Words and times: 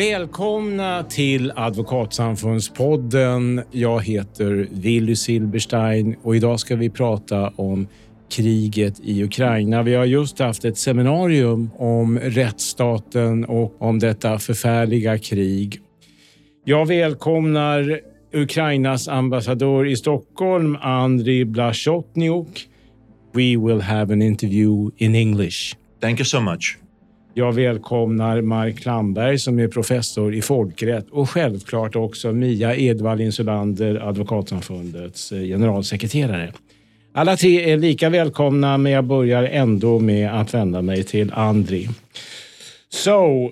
Välkomna 0.00 1.02
till 1.02 1.52
Advokatsamfundspodden. 1.56 3.62
Jag 3.70 4.04
heter 4.04 4.68
Willy 4.70 5.16
Silberstein 5.16 6.16
och 6.22 6.36
idag 6.36 6.60
ska 6.60 6.76
vi 6.76 6.90
prata 6.90 7.52
om 7.56 7.88
kriget 8.30 9.00
i 9.00 9.24
Ukraina. 9.24 9.82
Vi 9.82 9.94
har 9.94 10.04
just 10.04 10.38
haft 10.38 10.64
ett 10.64 10.78
seminarium 10.78 11.70
om 11.76 12.18
rättsstaten 12.18 13.44
och 13.44 13.82
om 13.82 13.98
detta 13.98 14.38
förfärliga 14.38 15.18
krig. 15.18 15.80
Jag 16.64 16.86
välkomnar 16.86 18.00
Ukrainas 18.32 19.08
ambassadör 19.08 19.86
i 19.86 19.96
Stockholm, 19.96 20.76
Andriy 20.80 21.44
Blasjotniuk. 21.44 22.68
We 23.32 23.56
will 23.56 23.80
have 23.80 24.12
an 24.12 24.22
interview 24.22 24.90
in 24.96 25.14
English. 25.14 25.76
Thank 26.00 26.18
you 26.18 26.24
so 26.24 26.40
much. 26.40 26.76
Jag 27.40 27.52
välkomnar 27.52 28.40
Mark 28.40 28.78
Klamberg 28.78 29.38
som 29.38 29.58
är 29.58 29.68
professor 29.68 30.34
i 30.34 30.42
folkrätt 30.42 31.10
och 31.10 31.30
självklart 31.30 31.96
också 31.96 32.32
Mia 32.32 32.76
Edvall 32.76 33.20
Insulander, 33.20 34.08
Advokatsamfundets 34.08 35.32
eh, 35.32 35.42
generalsekreterare. 35.42 36.52
Alla 37.12 37.36
tre 37.36 37.72
är 37.72 37.76
lika 37.76 38.10
välkomna, 38.10 38.78
men 38.78 38.92
jag 38.92 39.04
börjar 39.04 39.44
ändå 39.44 39.98
med 39.98 40.40
att 40.40 40.54
vända 40.54 40.82
mig 40.82 41.04
till 41.04 41.32
Andri. 41.32 41.88
So, 42.88 43.50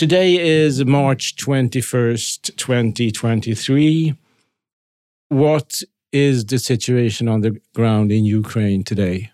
today 0.00 0.64
is 0.66 0.84
March 0.84 1.34
21st, 1.46 2.56
2023. 2.66 4.14
What 5.34 5.66
is 6.12 6.46
the 6.46 6.58
situation 6.58 7.28
on 7.28 7.42
the 7.42 7.50
ground 7.76 8.12
in 8.12 8.38
Ukraine 8.38 8.84
today? 8.84 9.32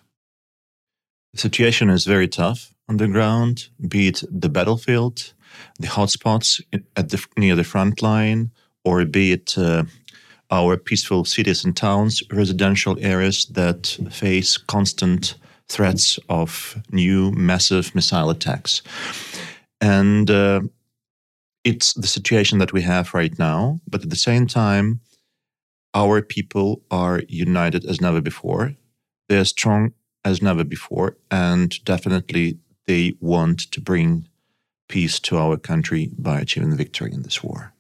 The 1.35 1.39
situation 1.39 1.91
is 1.91 2.07
very 2.07 2.29
tough 2.29 2.72
on 2.93 2.99
the 2.99 3.09
ground, 3.09 3.69
be 3.89 4.09
it 4.09 4.23
the 4.31 4.51
battlefield, 4.51 5.33
the 5.81 5.89
hotspots 5.89 6.61
at 6.97 7.09
the, 7.09 7.25
near 7.39 7.57
the 7.57 7.65
front 7.65 8.03
line, 8.03 8.51
or 8.85 9.05
be 9.07 9.33
it 9.33 9.57
uh, 9.57 9.85
our 10.51 10.77
peaceful 10.77 11.25
cities 11.25 11.65
and 11.65 11.75
towns, 11.75 12.23
residential 12.31 12.97
areas 13.01 13.47
that 13.47 13.99
face 14.11 14.59
constant 14.59 15.37
threats 15.69 16.19
of 16.29 16.77
new 16.91 17.33
massive 17.33 17.95
missile 17.95 18.29
attacks. 18.29 18.83
And 19.81 20.31
uh, 20.31 20.61
it's 21.65 21.95
the 21.95 22.07
situation 22.07 22.59
that 22.59 22.75
we 22.75 22.83
have 22.83 23.15
right 23.15 23.39
now. 23.39 23.81
But 23.89 24.03
at 24.03 24.11
the 24.11 24.17
same 24.17 24.47
time, 24.47 25.01
our 25.95 26.21
people 26.21 26.83
are 26.91 27.23
united 27.29 27.87
as 27.87 28.01
never 28.01 28.21
before. 28.21 28.75
They're 29.29 29.47
strong 29.47 29.95
as 30.25 30.43
never 30.43 30.65
before. 30.65 31.17
And 31.31 31.83
definitely 31.85 32.59
they 32.87 33.15
want 33.21 33.71
to 33.73 33.81
bring 33.81 34.29
peace 34.89 35.19
to 35.21 35.39
our 35.39 35.57
country 35.57 36.11
by 36.19 36.41
achieving 36.41 36.77
victory 36.77 37.13
in 37.13 37.23
this 37.23 37.43
war. 37.43 37.73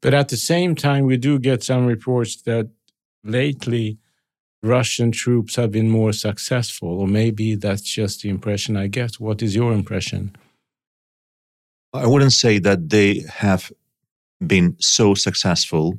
But 0.00 0.14
at 0.14 0.28
the 0.28 0.36
same 0.36 0.74
time, 0.74 1.04
we 1.04 1.16
do 1.16 1.38
get 1.38 1.62
some 1.62 1.86
reports 1.86 2.42
that 2.42 2.70
lately 3.24 3.98
Russian 4.62 5.12
troops 5.12 5.56
have 5.56 5.70
been 5.70 5.90
more 5.90 6.12
successful, 6.12 7.00
or 7.00 7.06
maybe 7.06 7.54
that's 7.54 7.82
just 7.82 8.22
the 8.22 8.28
impression 8.28 8.76
I 8.76 8.86
get. 8.86 9.20
What 9.20 9.42
is 9.42 9.54
your 9.54 9.72
impression? 9.72 10.34
I 11.92 12.06
wouldn't 12.06 12.32
say 12.32 12.58
that 12.60 12.90
they 12.90 13.24
have 13.30 13.72
been 14.46 14.76
so 14.80 15.14
successful 15.14 15.98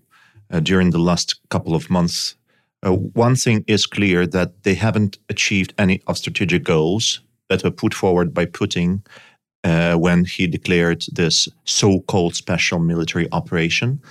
uh, 0.52 0.60
during 0.60 0.92
the 0.92 1.00
last 1.00 1.40
couple 1.50 1.76
of 1.76 1.90
months. 1.90 2.36
Uh, 2.84 2.92
one 2.92 3.36
thing 3.36 3.64
is 3.68 3.86
clear 3.86 4.28
that 4.28 4.64
they 4.64 4.76
haven't 4.76 5.18
achieved 5.30 5.74
any 5.78 6.02
of 6.08 6.18
strategic 6.18 6.64
goals 6.64 7.22
that 7.50 7.64
were 7.64 7.72
put 7.72 7.94
forward 7.94 8.34
by 8.34 8.46
Putin 8.46 9.06
uh, 9.64 9.96
when 9.96 10.26
he 10.26 10.48
declared 10.48 11.06
this 11.12 11.50
so-called 11.66 12.36
special 12.36 12.80
military 12.80 13.28
operation. 13.32 14.02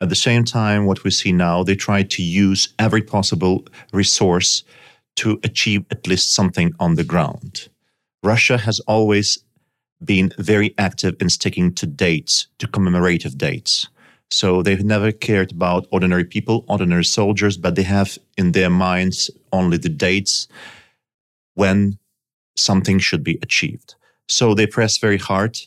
At 0.00 0.08
the 0.08 0.14
same 0.14 0.44
time, 0.44 0.86
what 0.86 1.04
we 1.04 1.10
see 1.10 1.32
now, 1.32 1.62
they 1.62 1.76
try 1.76 2.02
to 2.02 2.22
use 2.22 2.68
every 2.78 3.02
possible 3.02 3.66
resource 3.92 4.64
to 5.16 5.38
achieve 5.44 5.84
at 5.90 6.06
least 6.06 6.34
something 6.34 6.72
on 6.80 6.94
the 6.94 7.04
ground. 7.04 7.68
Russia 8.22 8.58
has 8.58 8.80
always 8.80 9.38
been 10.04 10.32
very 10.38 10.74
active 10.78 11.14
in 11.20 11.28
sticking 11.28 11.72
to 11.74 11.86
dates, 11.86 12.48
to 12.58 12.66
commemorative 12.66 13.38
dates. 13.38 13.88
So 14.30 14.62
they've 14.62 14.84
never 14.84 15.12
cared 15.12 15.52
about 15.52 15.86
ordinary 15.90 16.24
people, 16.24 16.64
ordinary 16.66 17.04
soldiers, 17.04 17.56
but 17.56 17.74
they 17.74 17.82
have 17.82 18.18
in 18.38 18.52
their 18.52 18.70
minds 18.70 19.30
only 19.52 19.76
the 19.76 19.90
dates 19.90 20.48
when 21.54 21.98
something 22.56 22.98
should 22.98 23.24
be 23.24 23.38
achieved. 23.42 23.94
So 24.28 24.54
they 24.54 24.66
press 24.66 24.98
very 24.98 25.18
hard, 25.18 25.58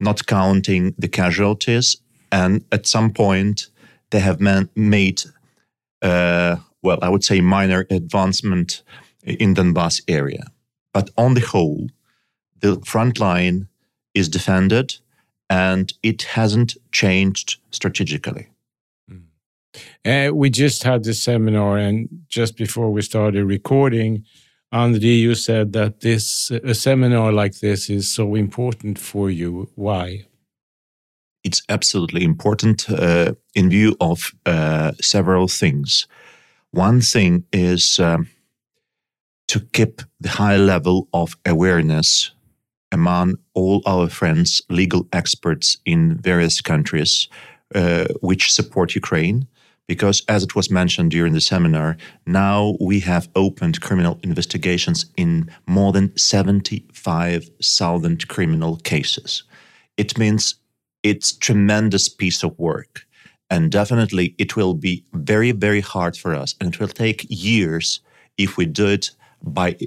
not 0.00 0.26
counting 0.26 0.94
the 0.98 1.08
casualties. 1.08 1.96
And 2.30 2.64
at 2.72 2.86
some 2.86 3.12
point, 3.12 3.68
they 4.10 4.20
have 4.20 4.40
man- 4.40 4.70
made, 4.74 5.22
uh, 6.02 6.56
well, 6.82 6.98
I 7.02 7.08
would 7.08 7.24
say 7.24 7.40
minor 7.40 7.86
advancement 7.90 8.82
in 9.22 9.54
Donbass 9.54 10.02
area. 10.08 10.44
But 10.92 11.10
on 11.16 11.34
the 11.34 11.40
whole, 11.40 11.88
the 12.60 12.80
front 12.84 13.18
line 13.18 13.68
is 14.14 14.28
defended 14.28 14.96
and 15.50 15.92
it 16.02 16.22
hasn't 16.22 16.76
changed 16.92 17.56
strategically. 17.70 18.48
Uh, 20.04 20.30
we 20.32 20.50
just 20.50 20.82
had 20.82 21.04
this 21.04 21.22
seminar, 21.22 21.76
and 21.76 22.08
just 22.28 22.56
before 22.56 22.90
we 22.90 23.02
started 23.02 23.44
recording, 23.44 24.24
Andri, 24.72 25.18
you 25.20 25.34
said 25.34 25.72
that 25.72 26.00
this 26.00 26.50
a 26.50 26.74
seminar 26.74 27.32
like 27.32 27.60
this 27.60 27.88
is 27.88 28.12
so 28.12 28.34
important 28.34 28.98
for 28.98 29.30
you. 29.30 29.70
Why? 29.76 30.26
It's 31.42 31.62
absolutely 31.70 32.22
important 32.22 32.90
uh, 32.90 33.32
in 33.54 33.70
view 33.70 33.96
of 34.00 34.32
uh, 34.44 34.92
several 35.00 35.48
things. 35.48 36.06
One 36.72 37.00
thing 37.00 37.44
is 37.50 37.98
um, 37.98 38.28
to 39.46 39.60
keep 39.72 40.02
the 40.20 40.28
high 40.28 40.58
level 40.58 41.08
of 41.14 41.36
awareness 41.46 42.32
among 42.92 43.36
all 43.54 43.82
our 43.86 44.08
friends, 44.10 44.60
legal 44.68 45.06
experts 45.12 45.78
in 45.86 46.18
various 46.18 46.60
countries, 46.60 47.28
uh, 47.74 48.06
which 48.20 48.52
support 48.52 48.94
Ukraine 48.94 49.46
because 49.88 50.22
as 50.28 50.44
it 50.44 50.54
was 50.54 50.70
mentioned 50.70 51.10
during 51.10 51.32
the 51.32 51.40
seminar, 51.40 51.96
now 52.26 52.76
we 52.78 53.00
have 53.00 53.28
opened 53.34 53.80
criminal 53.80 54.20
investigations 54.22 55.06
in 55.16 55.50
more 55.66 55.92
than 55.92 56.16
75,000 56.16 58.28
criminal 58.28 58.76
cases. 58.76 59.42
It 59.96 60.16
means 60.18 60.54
it's 61.02 61.32
tremendous 61.32 62.08
piece 62.08 62.44
of 62.44 62.56
work. 62.58 63.06
And 63.50 63.72
definitely 63.72 64.34
it 64.38 64.56
will 64.56 64.74
be 64.74 65.04
very, 65.14 65.52
very 65.52 65.80
hard 65.80 66.14
for 66.16 66.34
us. 66.34 66.54
And 66.60 66.74
it 66.74 66.78
will 66.78 66.88
take 66.88 67.26
years 67.30 68.00
if 68.36 68.58
we 68.58 68.66
do 68.66 68.88
it 68.88 69.10
by 69.42 69.78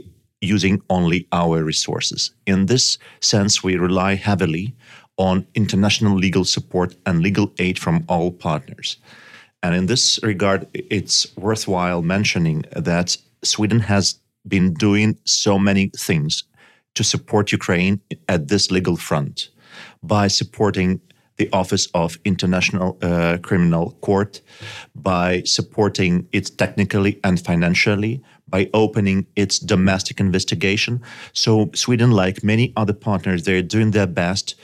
using 0.41 0.81
only 0.90 1.28
our 1.31 1.63
resources. 1.63 2.31
In 2.47 2.66
this 2.66 2.97
sense, 3.19 3.63
we 3.63 3.75
rely 3.75 4.16
heavily 4.16 4.73
on 5.17 5.45
international 5.53 6.17
legal 6.17 6.44
support 6.44 6.95
and 7.06 7.22
legal 7.22 7.53
aid 7.59 7.78
from 7.78 8.03
all 8.07 8.31
partners. 8.31 8.97
And 9.63 9.75
in 9.75 9.85
this 9.85 10.19
regard, 10.23 10.67
it's 10.73 11.35
worthwhile 11.38 12.01
mentioning 12.01 12.66
that 12.75 13.17
Sweden 13.44 13.81
has 13.81 14.19
been 14.47 14.73
doing 14.73 15.17
so 15.25 15.59
many 15.59 15.91
things 15.97 16.44
to 16.95 17.03
support 17.03 17.52
Ukraine 17.52 18.02
at 18.28 18.47
this 18.47 18.72
legal 18.72 18.97
front 18.97 19.49
by 20.03 20.28
supporting 20.28 20.99
the 21.37 21.49
Office 21.53 21.87
of 21.93 22.17
International 22.25 22.97
uh, 23.02 23.37
Criminal 23.41 23.91
Court, 24.02 24.41
by 24.96 25.41
supporting 25.43 26.28
it 26.31 26.57
technically 26.57 27.19
and 27.23 27.40
financially, 27.40 28.22
by 28.47 28.69
opening 28.73 29.25
its 29.35 29.57
domestic 29.57 30.19
investigation. 30.19 31.02
So 31.34 31.72
Sweden, 31.73 32.11
like 32.11 32.43
many 32.43 32.73
other 32.75 32.93
partners, 32.93 33.43
they're 33.43 33.61
doing 33.61 33.91
their 33.91 34.07
best 34.07 34.55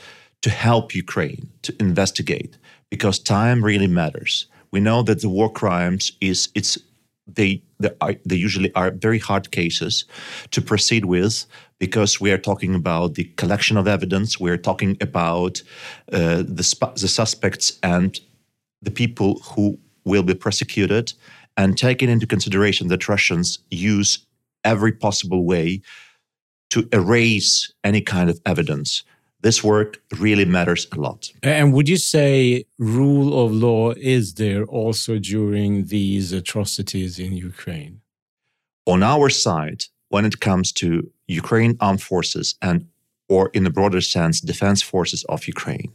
to 0.41 0.49
help 0.49 0.93
Ukraine 0.93 1.49
to 1.63 1.73
investigate 1.79 2.57
because 2.89 3.17
time 3.17 3.63
really 3.63 3.87
matters 3.87 4.47
we 4.77 4.81
know 4.81 5.01
that 5.01 5.21
the 5.21 5.29
war 5.29 5.51
crimes 5.51 6.11
is 6.21 6.49
it's 6.53 6.77
they 7.25 7.63
they, 7.79 7.89
are, 7.99 8.15
they 8.29 8.35
usually 8.35 8.71
are 8.75 8.91
very 8.91 9.17
hard 9.17 9.49
cases 9.49 10.05
to 10.51 10.61
proceed 10.61 11.05
with 11.05 11.45
because 11.79 12.21
we 12.21 12.31
are 12.31 12.37
talking 12.49 12.75
about 12.75 13.15
the 13.15 13.23
collection 13.37 13.75
of 13.77 13.87
evidence. 13.87 14.39
We're 14.39 14.63
talking 14.69 14.95
about 15.01 15.63
uh, 16.13 16.43
the, 16.59 16.91
the 16.95 17.07
suspects 17.07 17.79
and 17.81 18.19
the 18.83 18.91
people 18.91 19.39
who 19.39 19.79
will 20.05 20.23
be 20.23 20.35
prosecuted 20.35 21.13
and 21.55 21.75
taking 21.75 22.09
into 22.09 22.27
consideration 22.27 22.87
that 22.87 23.09
russians 23.09 23.59
use 23.71 24.19
every 24.63 24.91
possible 24.91 25.43
way 25.43 25.81
to 26.69 26.87
erase 26.93 27.73
any 27.83 28.01
kind 28.01 28.29
of 28.29 28.39
evidence 28.45 29.03
this 29.41 29.63
work 29.63 30.01
really 30.19 30.45
matters 30.45 30.87
a 30.91 30.99
lot. 30.99 31.31
And 31.43 31.73
would 31.73 31.87
you 31.87 31.97
say 31.97 32.65
rule 32.79 33.45
of 33.45 33.51
law 33.51 33.91
is 33.91 34.33
there 34.35 34.63
also 34.65 35.19
during 35.19 35.85
these 35.85 36.33
atrocities 36.33 37.19
in 37.19 37.33
Ukraine? 37.33 38.01
On 38.85 39.03
our 39.03 39.29
side, 39.29 39.85
when 40.09 40.25
it 40.25 40.39
comes 40.39 40.71
to 40.73 41.11
Ukraine 41.27 41.77
armed 41.79 42.01
forces 42.01 42.55
and 42.61 42.87
or 43.29 43.49
in 43.53 43.65
a 43.65 43.69
broader 43.69 43.99
sense 44.01 44.39
defense 44.39 44.81
forces 44.81 45.23
of 45.25 45.47
Ukraine, 45.47 45.91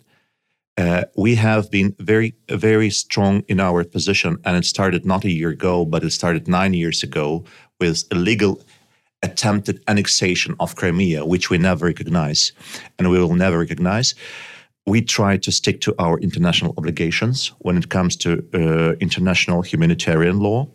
uh, 0.76 1.04
we 1.16 1.34
have 1.34 1.70
been 1.70 1.94
very, 1.98 2.34
very 2.48 2.90
strong 2.90 3.42
in 3.48 3.60
our 3.60 3.84
position, 3.84 4.38
and 4.44 4.56
it 4.56 4.64
started 4.64 5.04
not 5.04 5.24
a 5.24 5.30
year 5.30 5.50
ago, 5.50 5.84
but 5.84 6.04
it 6.04 6.10
started 6.10 6.48
nine 6.48 6.74
years 6.74 7.02
ago 7.02 7.44
with 7.80 8.04
illegal 8.10 8.60
attempted 9.22 9.82
annexation 9.86 10.54
of 10.58 10.74
Crimea, 10.76 11.24
which 11.24 11.50
we 11.50 11.58
never 11.58 11.86
recognize 11.86 12.52
and 12.98 13.10
we 13.10 13.18
will 13.18 13.34
never 13.34 13.58
recognize. 13.58 14.14
We 14.86 15.00
try 15.00 15.36
to 15.36 15.52
stick 15.52 15.80
to 15.82 15.94
our 15.98 16.18
international 16.18 16.74
obligations 16.76 17.52
when 17.58 17.76
it 17.76 17.88
comes 17.88 18.16
to 18.16 18.44
uh, 18.52 18.96
international 19.00 19.62
humanitarian 19.62 20.40
law, 20.40 20.68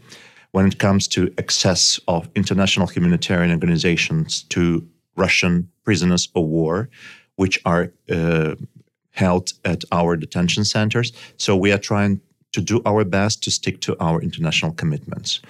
when 0.51 0.65
it 0.65 0.79
comes 0.79 1.07
to 1.09 1.33
access 1.37 1.99
of 2.07 2.29
international 2.35 2.87
humanitarian 2.87 3.51
organizations 3.51 4.43
to 4.43 4.87
Russian 5.17 5.69
prisoners 5.83 6.29
of 6.35 6.45
war, 6.45 6.89
which 7.35 7.59
are 7.65 7.91
uh, 8.09 8.55
held 9.11 9.51
at 9.65 9.83
our 9.91 10.15
detention 10.15 10.63
centers. 10.63 11.11
So 11.37 11.55
we 11.57 11.71
are 11.73 11.77
trying 11.77 12.21
to 12.53 12.61
do 12.61 12.81
our 12.85 13.03
best 13.03 13.43
to 13.43 13.51
stick 13.51 13.81
to 13.81 13.95
our 13.99 14.21
international 14.21 14.71
commitments. 14.71 15.41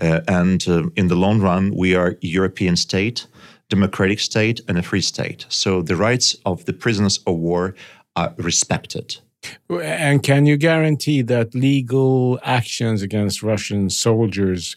Uh, 0.00 0.20
and 0.28 0.66
uh, 0.68 0.82
in 0.96 1.08
the 1.08 1.16
long 1.16 1.40
run, 1.40 1.72
we 1.74 1.94
are 1.94 2.16
a 2.22 2.26
European 2.26 2.76
state, 2.76 3.26
democratic 3.68 4.20
state, 4.20 4.60
and 4.68 4.78
a 4.78 4.82
free 4.82 5.00
state. 5.00 5.46
So 5.48 5.82
the 5.82 5.96
rights 5.96 6.36
of 6.44 6.64
the 6.64 6.72
prisoners 6.72 7.18
of 7.26 7.36
war 7.36 7.74
are 8.16 8.34
respected. 8.36 9.16
And 9.70 10.22
can 10.22 10.46
you 10.46 10.56
guarantee 10.56 11.22
that 11.22 11.54
legal 11.54 12.38
actions 12.42 13.02
against 13.02 13.42
Russian 13.42 13.88
soldiers 13.88 14.76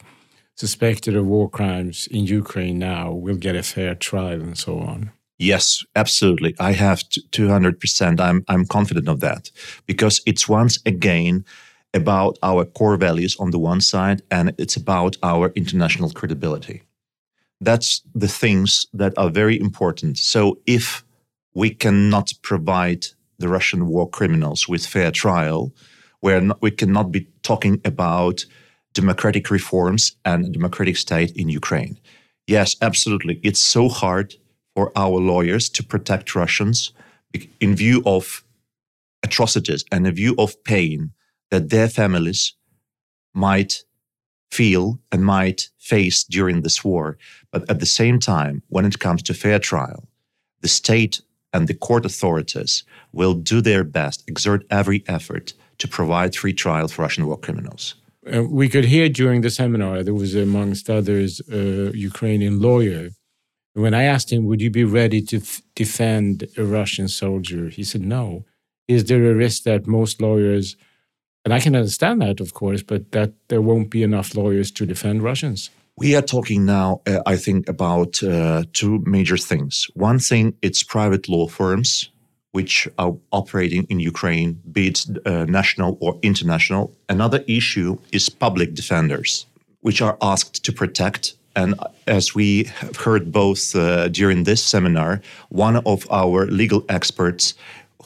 suspected 0.55 1.15
of 1.15 1.25
war 1.25 1.49
crimes 1.49 2.07
in 2.07 2.25
Ukraine 2.25 2.79
now 2.79 3.11
will 3.11 3.35
get 3.35 3.55
a 3.55 3.63
fair 3.63 3.95
trial 3.95 4.41
and 4.41 4.57
so 4.57 4.79
on? 4.79 5.11
Yes, 5.39 5.83
absolutely. 5.95 6.55
I 6.59 6.73
have 6.73 6.99
200%. 6.99 8.19
I'm, 8.19 8.45
I'm 8.47 8.65
confident 8.65 9.09
of 9.09 9.19
that 9.21 9.51
because 9.85 10.21
it's 10.25 10.47
once 10.47 10.79
again 10.85 11.43
about 11.93 12.37
our 12.41 12.65
core 12.65 12.97
values 12.97 13.35
on 13.39 13.51
the 13.51 13.59
one 13.59 13.81
side 13.81 14.21
and 14.31 14.53
it's 14.57 14.75
about 14.75 15.15
our 15.23 15.51
international 15.55 16.09
credibility. 16.09 16.81
That's 17.61 18.01
the 18.13 18.27
things 18.27 18.87
that 18.93 19.13
are 19.17 19.29
very 19.29 19.59
important. 19.59 20.17
So 20.17 20.59
if 20.65 21.03
we 21.53 21.69
cannot 21.69 22.33
provide 22.41 23.05
the 23.37 23.47
Russian 23.47 23.87
war 23.87 24.09
criminals 24.09 24.67
with 24.67 24.85
fair 24.85 25.11
trial, 25.11 25.71
where 26.19 26.41
we 26.61 26.71
cannot 26.71 27.11
be 27.11 27.27
talking 27.41 27.81
about 27.85 28.45
democratic 28.93 29.49
reforms 29.51 30.15
and 30.23 30.45
a 30.45 30.49
democratic 30.49 30.97
state 30.97 31.31
in 31.35 31.49
Ukraine. 31.49 31.99
Yes, 32.47 32.75
absolutely. 32.81 33.39
It's 33.43 33.59
so 33.59 33.89
hard 33.89 34.35
for 34.75 34.91
our 34.95 35.19
lawyers 35.19 35.69
to 35.69 35.83
protect 35.83 36.35
Russians 36.35 36.91
in 37.59 37.75
view 37.75 38.01
of 38.05 38.43
atrocities 39.23 39.83
and 39.91 40.07
in 40.07 40.13
view 40.15 40.35
of 40.37 40.63
pain 40.63 41.11
that 41.53 41.69
their 41.69 41.87
families 41.87 42.55
might 43.35 43.83
feel 44.51 44.99
and 45.11 45.23
might 45.23 45.69
face 45.77 46.23
during 46.23 46.61
this 46.61 46.83
war. 46.83 47.15
But 47.51 47.69
at 47.69 47.79
the 47.79 47.85
same 47.85 48.17
time, 48.19 48.63
when 48.69 48.85
it 48.85 48.97
comes 48.97 49.21
to 49.23 49.35
fair 49.35 49.59
trial, 49.59 50.01
the 50.61 50.67
state 50.67 51.21
and 51.53 51.67
the 51.67 51.75
court 51.87 52.05
authorities 52.05 52.83
will 53.11 53.35
do 53.35 53.61
their 53.61 53.83
best, 53.83 54.23
exert 54.27 54.61
every 54.71 55.03
effort 55.07 55.53
to 55.77 55.87
provide 55.87 56.35
free 56.35 56.53
trial 56.53 56.87
for 56.87 57.03
Russian 57.03 57.27
war 57.27 57.37
criminals. 57.37 57.83
Uh, 58.33 58.43
we 58.61 58.67
could 58.67 58.85
hear 58.85 59.07
during 59.09 59.41
the 59.41 59.51
seminar, 59.51 60.01
there 60.01 60.21
was, 60.23 60.33
amongst 60.33 60.89
others, 60.89 61.39
a 61.51 61.95
Ukrainian 62.11 62.59
lawyer. 62.59 63.09
When 63.73 63.93
I 63.93 64.03
asked 64.13 64.31
him, 64.33 64.45
Would 64.45 64.61
you 64.61 64.71
be 64.71 64.85
ready 65.01 65.21
to 65.31 65.37
defend 65.75 66.47
a 66.57 66.63
Russian 66.63 67.07
soldier? 67.07 67.69
He 67.69 67.83
said, 67.83 68.01
No. 68.01 68.45
Is 68.87 69.05
there 69.05 69.23
a 69.29 69.35
risk 69.45 69.63
that 69.63 69.93
most 69.99 70.19
lawyers 70.19 70.75
and 71.45 71.53
I 71.53 71.59
can 71.59 71.75
understand 71.75 72.21
that, 72.21 72.39
of 72.39 72.53
course, 72.53 72.83
but 72.83 73.11
that 73.11 73.31
there 73.47 73.61
won't 73.61 73.89
be 73.89 74.03
enough 74.03 74.35
lawyers 74.35 74.71
to 74.71 74.85
defend 74.85 75.23
Russians. 75.23 75.69
We 75.97 76.15
are 76.15 76.21
talking 76.21 76.65
now, 76.65 77.01
uh, 77.05 77.19
I 77.25 77.35
think, 77.35 77.69
about 77.69 78.23
uh, 78.23 78.63
two 78.73 79.03
major 79.05 79.37
things. 79.37 79.87
One 79.93 80.19
thing, 80.19 80.55
it's 80.61 80.81
private 80.81 81.29
law 81.29 81.47
firms 81.47 82.09
which 82.53 82.87
are 82.99 83.15
operating 83.31 83.83
in 83.89 83.99
Ukraine, 83.99 84.61
be 84.71 84.87
it 84.87 85.05
uh, 85.25 85.45
national 85.45 85.97
or 85.99 86.19
international. 86.21 86.93
Another 87.09 87.43
issue 87.47 87.97
is 88.11 88.29
public 88.29 88.75
defenders, 88.75 89.47
which 89.81 90.01
are 90.01 90.17
asked 90.21 90.63
to 90.63 90.71
protect. 90.71 91.33
And 91.55 91.73
as 92.05 92.35
we 92.35 92.65
have 92.79 92.95
heard 92.95 93.31
both 93.31 93.75
uh, 93.75 94.07
during 94.09 94.43
this 94.43 94.63
seminar, 94.63 95.21
one 95.49 95.77
of 95.77 96.05
our 96.11 96.45
legal 96.45 96.85
experts 96.89 97.55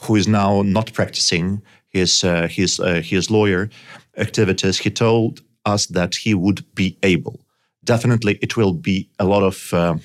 who 0.00 0.16
is 0.16 0.26
now 0.26 0.62
not 0.62 0.94
practicing 0.94 1.60
his 1.98 2.24
uh, 2.24 2.48
his 2.48 2.80
uh, 2.80 3.02
his 3.12 3.30
lawyer 3.30 3.68
activities, 4.16 4.78
he 4.78 4.90
told 4.90 5.40
us 5.64 5.86
that 5.86 6.14
he 6.14 6.34
would 6.34 6.60
be 6.74 6.96
able. 7.02 7.36
Definitely, 7.84 8.38
it 8.42 8.56
will 8.56 8.74
be 8.74 9.08
a 9.18 9.24
lot 9.24 9.42
of 9.42 9.72
uh, 9.72 9.96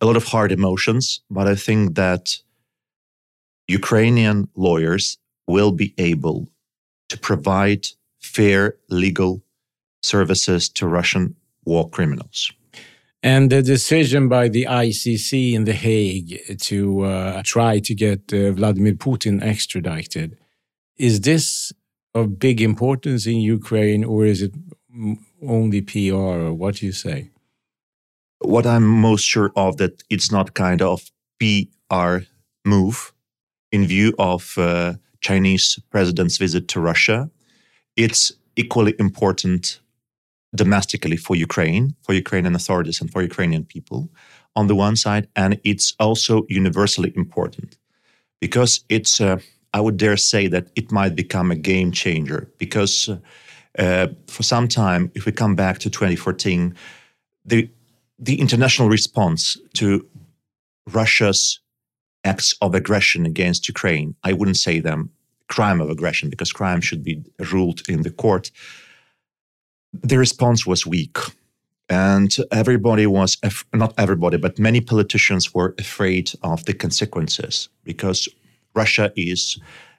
a 0.00 0.06
lot 0.06 0.16
of 0.16 0.24
hard 0.24 0.52
emotions, 0.52 1.20
but 1.30 1.46
I 1.46 1.54
think 1.54 1.94
that 1.94 2.42
Ukrainian 3.68 4.48
lawyers 4.54 5.18
will 5.46 5.72
be 5.72 5.94
able 5.98 6.48
to 7.08 7.18
provide 7.18 7.86
fair 8.20 8.74
legal 8.88 9.42
services 10.02 10.68
to 10.68 10.86
Russian 10.86 11.34
war 11.64 11.88
criminals. 11.90 12.52
And 13.22 13.50
the 13.50 13.62
decision 13.62 14.28
by 14.28 14.48
the 14.48 14.66
ICC 14.68 15.52
in 15.52 15.64
The 15.64 15.72
Hague 15.72 16.38
to 16.60 17.02
uh, 17.02 17.42
try 17.44 17.80
to 17.80 17.94
get 17.94 18.32
uh, 18.32 18.52
Vladimir 18.52 18.94
Putin 18.94 19.42
extradited, 19.42 20.38
is 20.96 21.20
this 21.22 21.72
of 22.14 22.38
big 22.38 22.60
importance 22.60 23.26
in 23.26 23.38
Ukraine 23.38 24.04
or 24.04 24.24
is 24.24 24.42
it 24.42 24.54
only 25.46 25.80
PR 25.80 26.14
or 26.14 26.52
what 26.54 26.76
do 26.76 26.86
you 26.86 26.92
say? 26.92 27.30
What 28.40 28.66
I'm 28.66 28.86
most 28.86 29.24
sure 29.24 29.52
of 29.56 29.76
that 29.78 30.02
it's 30.10 30.30
not 30.30 30.54
kind 30.54 30.80
of 30.80 31.10
PR 31.40 32.18
move 32.64 33.12
in 33.72 33.86
view 33.86 34.14
of 34.18 34.56
uh, 34.56 34.94
Chinese 35.20 35.78
president's 35.90 36.36
visit 36.36 36.68
to 36.68 36.80
Russia. 36.80 37.30
It's 37.96 38.32
equally 38.56 38.94
important 38.98 39.80
domestically 40.54 41.16
for 41.16 41.36
Ukraine, 41.36 41.94
for 42.02 42.14
Ukrainian 42.14 42.54
authorities, 42.54 43.00
and 43.00 43.10
for 43.10 43.22
Ukrainian 43.22 43.64
people. 43.64 44.08
On 44.56 44.66
the 44.66 44.74
one 44.74 44.96
side, 44.96 45.28
and 45.36 45.60
it's 45.62 45.94
also 46.00 46.44
universally 46.48 47.12
important 47.14 47.78
because 48.40 48.84
it's, 48.88 49.20
uh, 49.20 49.38
I 49.72 49.80
would 49.80 49.96
dare 49.96 50.16
say 50.16 50.48
that 50.48 50.66
it 50.74 50.90
might 50.90 51.14
become 51.14 51.50
a 51.50 51.54
game 51.54 51.92
changer 51.92 52.50
because 52.58 53.08
uh, 53.78 54.08
for 54.26 54.42
some 54.42 54.66
time, 54.66 55.12
if 55.14 55.26
we 55.26 55.32
come 55.32 55.54
back 55.54 55.78
to 55.80 55.90
2014, 55.90 56.74
the 57.44 57.70
the 58.18 58.40
international 58.40 58.88
response 58.88 59.56
to 59.74 60.04
Russia's 60.90 61.60
acts 62.24 62.52
of 62.60 62.74
aggression 62.74 63.26
against 63.26 63.68
Ukraine, 63.68 64.16
I 64.24 64.32
wouldn't 64.32 64.56
say 64.56 64.80
them 64.80 65.10
crime 65.48 65.80
of 65.80 65.88
aggression 65.88 66.28
because 66.28 66.52
crime 66.52 66.80
should 66.80 67.02
be 67.02 67.22
ruled 67.52 67.82
in 67.88 68.02
the 68.02 68.10
court 68.10 68.50
the 69.92 70.18
response 70.18 70.66
was 70.66 70.86
weak. 70.86 71.18
And 71.90 72.36
everybody 72.52 73.06
was, 73.06 73.38
not 73.72 73.94
everybody, 73.96 74.36
but 74.36 74.58
many 74.58 74.80
politicians 74.80 75.54
were 75.54 75.74
afraid 75.78 76.30
of 76.42 76.64
the 76.66 76.74
consequences 76.74 77.70
because 77.82 78.28
Russia 78.74 79.10
is 79.16 79.58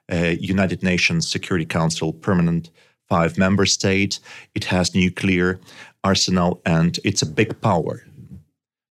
a 0.09 0.35
United 0.35 0.83
Nations 0.83 1.27
Security 1.27 1.65
Council 1.65 2.13
permanent 2.13 2.69
five 3.07 3.37
member 3.39 3.65
state. 3.65 4.19
It 4.53 4.65
has 4.65 4.93
nuclear 4.93 5.59
arsenal 6.03 6.61
and 6.65 6.99
it's 7.03 7.23
a 7.23 7.25
big 7.25 7.59
power. 7.61 8.03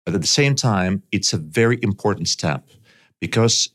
But 0.06 0.16
at 0.16 0.22
the 0.22 0.28
same 0.28 0.56
time, 0.56 1.04
it's 1.12 1.34
a 1.34 1.38
very 1.38 1.78
important 1.84 2.28
step 2.28 2.68
because 3.20 3.70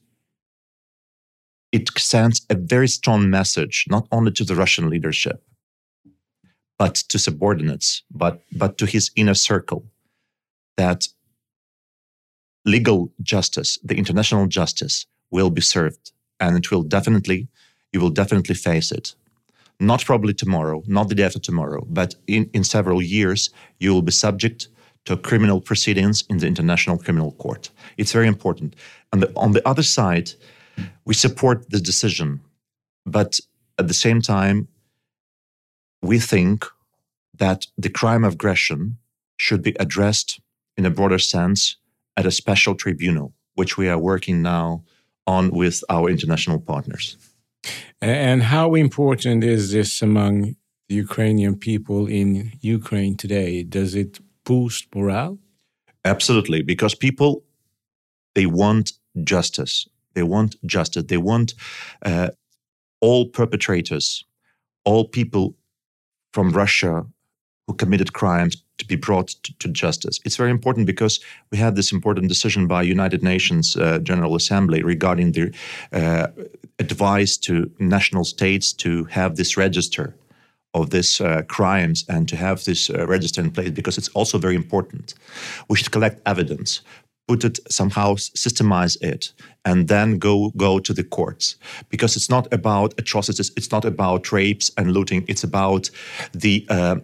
it 1.71 1.89
sends 1.97 2.45
a 2.51 2.55
very 2.55 2.89
strong 2.89 3.31
message, 3.31 3.87
not 3.89 4.07
only 4.11 4.33
to 4.33 4.45
the 4.45 4.55
Russian 4.55 4.91
leadership, 4.91 5.43
but 6.83 6.97
to 7.11 7.17
subordinates, 7.17 8.03
but, 8.11 8.35
but 8.51 8.77
to 8.77 8.87
his 8.87 9.13
inner 9.15 9.39
circle, 9.51 9.85
that 10.77 11.07
legal 12.65 13.13
justice, 13.23 13.79
the 13.85 13.97
international 14.03 14.49
justice, 14.49 15.07
will 15.31 15.51
be 15.51 15.61
served. 15.61 16.11
And 16.41 16.57
it 16.59 16.73
will 16.73 16.83
definitely, 16.83 17.47
you 17.93 18.01
will 18.01 18.11
definitely 18.11 18.57
face 18.57 18.91
it. 18.91 19.15
Not 19.79 20.05
probably 20.05 20.35
tomorrow, 20.35 20.83
not 20.89 21.09
the 21.09 21.15
day 21.15 21.23
after 21.23 21.39
tomorrow, 21.39 21.87
but 21.89 22.17
in, 22.27 22.51
in 22.53 22.65
several 22.65 23.01
years, 23.01 23.51
you 23.79 23.95
will 23.95 24.03
be 24.03 24.11
subject 24.27 24.67
to 25.05 25.17
criminal 25.17 25.61
proceedings 25.61 26.25
in 26.31 26.39
the 26.39 26.49
International 26.49 26.99
Criminal 26.99 27.31
Court. 27.45 27.71
It's 27.97 28.11
very 28.11 28.27
important. 28.27 28.75
And 29.13 29.23
the, 29.23 29.33
on 29.37 29.53
the 29.53 29.65
other 29.69 29.85
side, 29.85 30.33
we 31.05 31.15
support 31.15 31.71
the 31.71 31.79
decision, 31.79 32.41
but 33.07 33.39
at 33.79 33.87
the 33.87 33.95
same 33.95 34.21
time, 34.21 34.67
we 36.03 36.19
think 36.19 36.65
that 37.39 37.67
the 37.79 37.89
crime 37.89 38.25
of 38.25 38.35
aggression 38.35 38.99
should 39.39 39.63
be 39.63 39.75
addressed 39.81 40.41
in 40.77 40.85
a 40.87 40.91
broader 40.91 41.19
sense 41.19 41.77
at 42.17 42.27
a 42.27 42.31
special 42.31 42.75
tribunal, 42.75 43.33
which 43.55 43.77
we 43.77 43.89
are 43.89 43.99
working 43.99 44.43
now 44.43 44.83
on 45.27 45.51
with 45.51 45.83
our 45.89 46.11
international 46.11 46.61
partners. 46.61 47.17
And 48.01 48.43
how 48.43 48.75
important 48.75 49.45
is 49.45 49.73
this 49.73 50.03
among 50.03 50.57
the 50.89 50.97
Ukrainian 50.97 51.57
people 51.57 52.07
in 52.07 52.53
Ukraine 52.61 53.17
today? 53.17 53.63
Does 53.63 53.95
it 53.95 54.19
boost 54.45 54.93
morale? 54.95 55.39
Absolutely, 56.05 56.63
because 56.63 56.95
people 56.95 57.45
they 58.35 58.47
want 58.47 58.93
justice. 59.25 59.87
They 60.15 60.23
want 60.23 60.57
justice. 60.67 61.05
They 61.07 61.19
want 61.19 61.55
uh, 62.05 62.31
all 63.01 63.27
perpetrators, 63.27 64.25
all 64.85 65.07
people 65.07 65.55
from 66.33 66.51
Russia 66.51 67.05
who 67.67 67.75
committed 67.75 68.13
crimes 68.13 68.63
to 68.79 68.87
be 68.87 68.97
brought 68.97 69.29
to, 69.59 69.69
justice. 69.69 70.19
It's 70.25 70.37
very 70.37 70.51
important 70.51 70.87
because 70.87 71.21
we 71.51 71.59
had 71.59 71.77
this 71.77 71.93
important 71.93 72.29
decision 72.29 72.67
by 72.67 72.83
United 72.83 73.23
Nations 73.23 73.77
uh, 73.77 74.01
General 74.01 74.35
Assembly 74.35 74.83
regarding 74.83 75.33
the 75.33 75.55
uh, 75.93 76.27
advice 76.79 77.37
to 77.39 77.71
national 77.79 78.25
states 78.25 78.73
to 78.75 79.05
have 79.05 79.37
this 79.37 79.57
register 79.57 80.17
of 80.75 80.91
these 80.91 81.21
uh, 81.21 81.43
crimes 81.49 82.05
and 82.09 82.29
to 82.29 82.37
have 82.37 82.65
this 82.65 82.91
uh, 82.91 83.07
register 83.07 83.41
in 83.41 83.51
place 83.51 83.71
because 83.71 83.99
it's 83.99 84.09
also 84.09 84.39
very 84.39 84.57
important. 84.57 85.15
We 85.69 85.77
should 85.77 85.93
collect 85.93 86.21
evidence, 86.27 86.81
put 87.29 87.45
it 87.45 87.59
somehow, 87.71 88.15
systemize 88.15 89.01
it, 89.03 89.33
and 89.65 89.89
then 89.89 90.19
go 90.19 90.51
go 90.57 90.79
to 90.79 90.93
the 90.93 91.05
courts 91.05 91.57
because 91.89 92.17
it's 92.17 92.29
not 92.29 92.53
about 92.53 92.95
atrocities, 92.99 93.53
it's 93.57 93.71
not 93.71 93.85
about 93.85 94.33
rapes 94.33 94.71
and 94.77 94.93
looting, 94.93 95.25
it's 95.29 95.45
about 95.45 95.91
the 96.33 96.67
uh, 96.69 96.97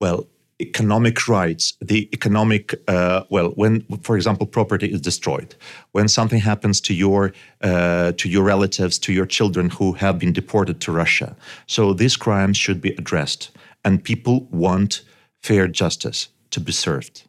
well 0.00 0.26
economic 0.62 1.28
rights, 1.28 1.76
the 1.80 2.08
economic, 2.12 2.74
uh, 2.86 3.24
well, 3.30 3.48
when, 3.56 3.84
for 4.02 4.16
example, 4.16 4.46
property 4.46 4.86
is 4.86 5.00
destroyed, 5.00 5.54
when 5.90 6.08
something 6.08 6.38
happens 6.38 6.80
to 6.80 6.94
your, 6.94 7.32
uh, 7.62 8.12
to 8.12 8.28
your 8.28 8.44
relatives, 8.44 8.98
to 9.00 9.12
your 9.12 9.26
children 9.26 9.70
who 9.70 9.92
have 9.92 10.18
been 10.18 10.32
deported 10.32 10.80
to 10.80 10.92
Russia. 10.92 11.36
So 11.66 11.92
these 11.92 12.16
crimes 12.16 12.56
should 12.56 12.80
be 12.80 12.92
addressed, 12.92 13.50
and 13.84 14.02
people 14.02 14.46
want 14.50 15.02
fair 15.42 15.66
justice 15.66 16.28
to 16.50 16.60
be 16.60 16.72
served. 16.72 17.24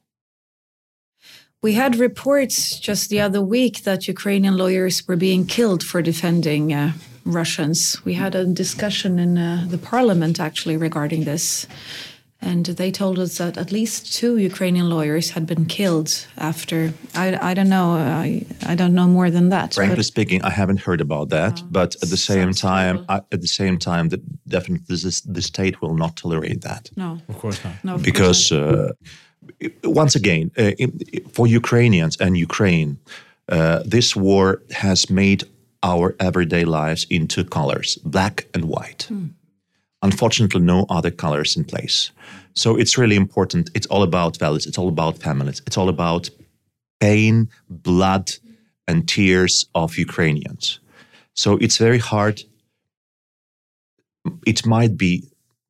We 1.63 1.75
had 1.75 1.95
reports 1.95 2.77
just 2.77 3.09
the 3.09 3.21
other 3.21 3.41
week 3.41 3.83
that 3.83 4.05
Ukrainian 4.05 4.57
lawyers 4.57 5.07
were 5.07 5.15
being 5.15 5.45
killed 5.45 5.81
for 5.81 6.01
defending 6.01 6.73
uh, 6.73 6.91
Russians. 7.23 8.03
We 8.03 8.15
had 8.15 8.35
a 8.35 8.45
discussion 8.45 9.17
in 9.17 9.37
uh, 9.37 9.65
the 9.69 9.77
parliament 9.77 10.41
actually 10.41 10.75
regarding 10.75 11.23
this. 11.23 11.65
And 12.41 12.65
they 12.65 12.91
told 12.91 13.17
us 13.17 13.37
that 13.37 13.57
at 13.57 13.71
least 13.71 14.13
two 14.13 14.35
Ukrainian 14.35 14.89
lawyers 14.89 15.29
had 15.29 15.45
been 15.45 15.65
killed 15.65 16.27
after. 16.35 16.93
I, 17.15 17.51
I 17.51 17.53
don't 17.53 17.69
know. 17.69 17.91
I, 17.93 18.45
I 18.65 18.75
don't 18.75 18.93
know 18.93 19.07
more 19.07 19.29
than 19.31 19.47
that. 19.47 19.73
Frankly 19.73 19.95
but, 19.95 20.05
speaking, 20.05 20.41
I 20.43 20.49
haven't 20.49 20.81
heard 20.81 20.99
about 20.99 21.29
that. 21.29 21.61
Oh, 21.63 21.67
but 21.71 21.95
at 22.03 22.09
the 22.09 22.17
same 22.17 22.51
time, 22.51 23.05
I, 23.07 23.21
at 23.31 23.39
the 23.39 23.47
same 23.47 23.77
time, 23.77 24.09
that 24.09 24.21
definitely 24.49 24.83
this, 24.89 25.21
the 25.21 25.41
state 25.41 25.81
will 25.81 25.95
not 25.95 26.17
tolerate 26.17 26.59
that. 26.63 26.91
No, 26.97 27.19
of 27.29 27.37
course 27.37 27.63
not. 27.63 27.75
No, 27.85 27.97
because 27.97 28.51
uh, 28.51 28.91
once 29.83 30.15
again, 30.15 30.51
uh, 30.57 30.71
for 31.31 31.47
Ukrainians 31.47 32.17
and 32.17 32.37
Ukraine, 32.37 32.97
uh, 33.49 33.81
this 33.85 34.15
war 34.15 34.61
has 34.71 35.09
made 35.09 35.43
our 35.81 36.15
everyday 36.19 36.65
lives 36.65 37.05
into 37.09 37.43
colors, 37.43 37.97
black 38.03 38.47
and 38.53 38.65
white. 38.65 39.03
Hmm 39.03 39.27
unfortunately 40.03 40.61
no 40.61 40.85
other 40.89 41.09
colors 41.09 41.57
in 41.57 41.63
place. 41.63 42.11
So 42.53 42.75
it's 42.75 42.97
really 42.97 43.15
important. 43.15 43.71
It's 43.73 43.87
all 43.87 44.03
about 44.03 44.37
values. 44.37 44.67
It's 44.67 44.77
all 44.77 44.89
about 44.89 45.17
families. 45.17 45.63
It's 45.65 45.77
all 45.77 45.89
about 45.89 46.29
pain, 46.99 47.49
blood, 47.69 48.31
and 48.87 49.07
tears 49.07 49.65
of 49.73 49.97
Ukrainians. 49.97 50.79
So 51.33 51.57
it's 51.57 51.77
very 51.77 51.97
hard. 51.97 52.43
It 54.45 54.65
might 54.65 54.97
be 54.97 55.23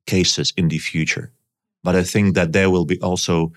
cases 0.08 0.52
in 0.58 0.68
the 0.68 0.80
future, 0.80 1.32
but 1.84 1.96
I 1.96 2.04
think 2.04 2.36
that 2.36 2.54
they 2.54 2.68
will 2.68 2.86
be 2.86 3.00
also 3.02 3.52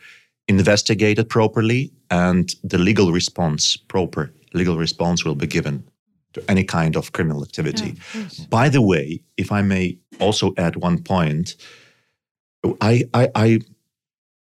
investigated 0.48 1.28
properly 1.28 1.92
and 2.10 2.54
the 2.62 2.78
legal 2.78 3.12
response, 3.12 3.76
proper 3.76 4.32
legal 4.52 4.78
response 4.78 5.24
will 5.24 5.34
be 5.34 5.46
given 5.46 5.84
to 6.32 6.50
any 6.50 6.64
kind 6.64 6.96
of 6.96 7.12
criminal 7.12 7.42
activity. 7.42 7.96
Yeah, 8.14 8.24
By 8.48 8.68
the 8.68 8.82
way, 8.82 9.20
if 9.36 9.50
I 9.50 9.62
may 9.62 9.98
also 10.20 10.52
add 10.56 10.76
one 10.76 11.02
point, 11.02 11.56
I, 12.80 13.04
I, 13.14 13.30
I 13.34 13.60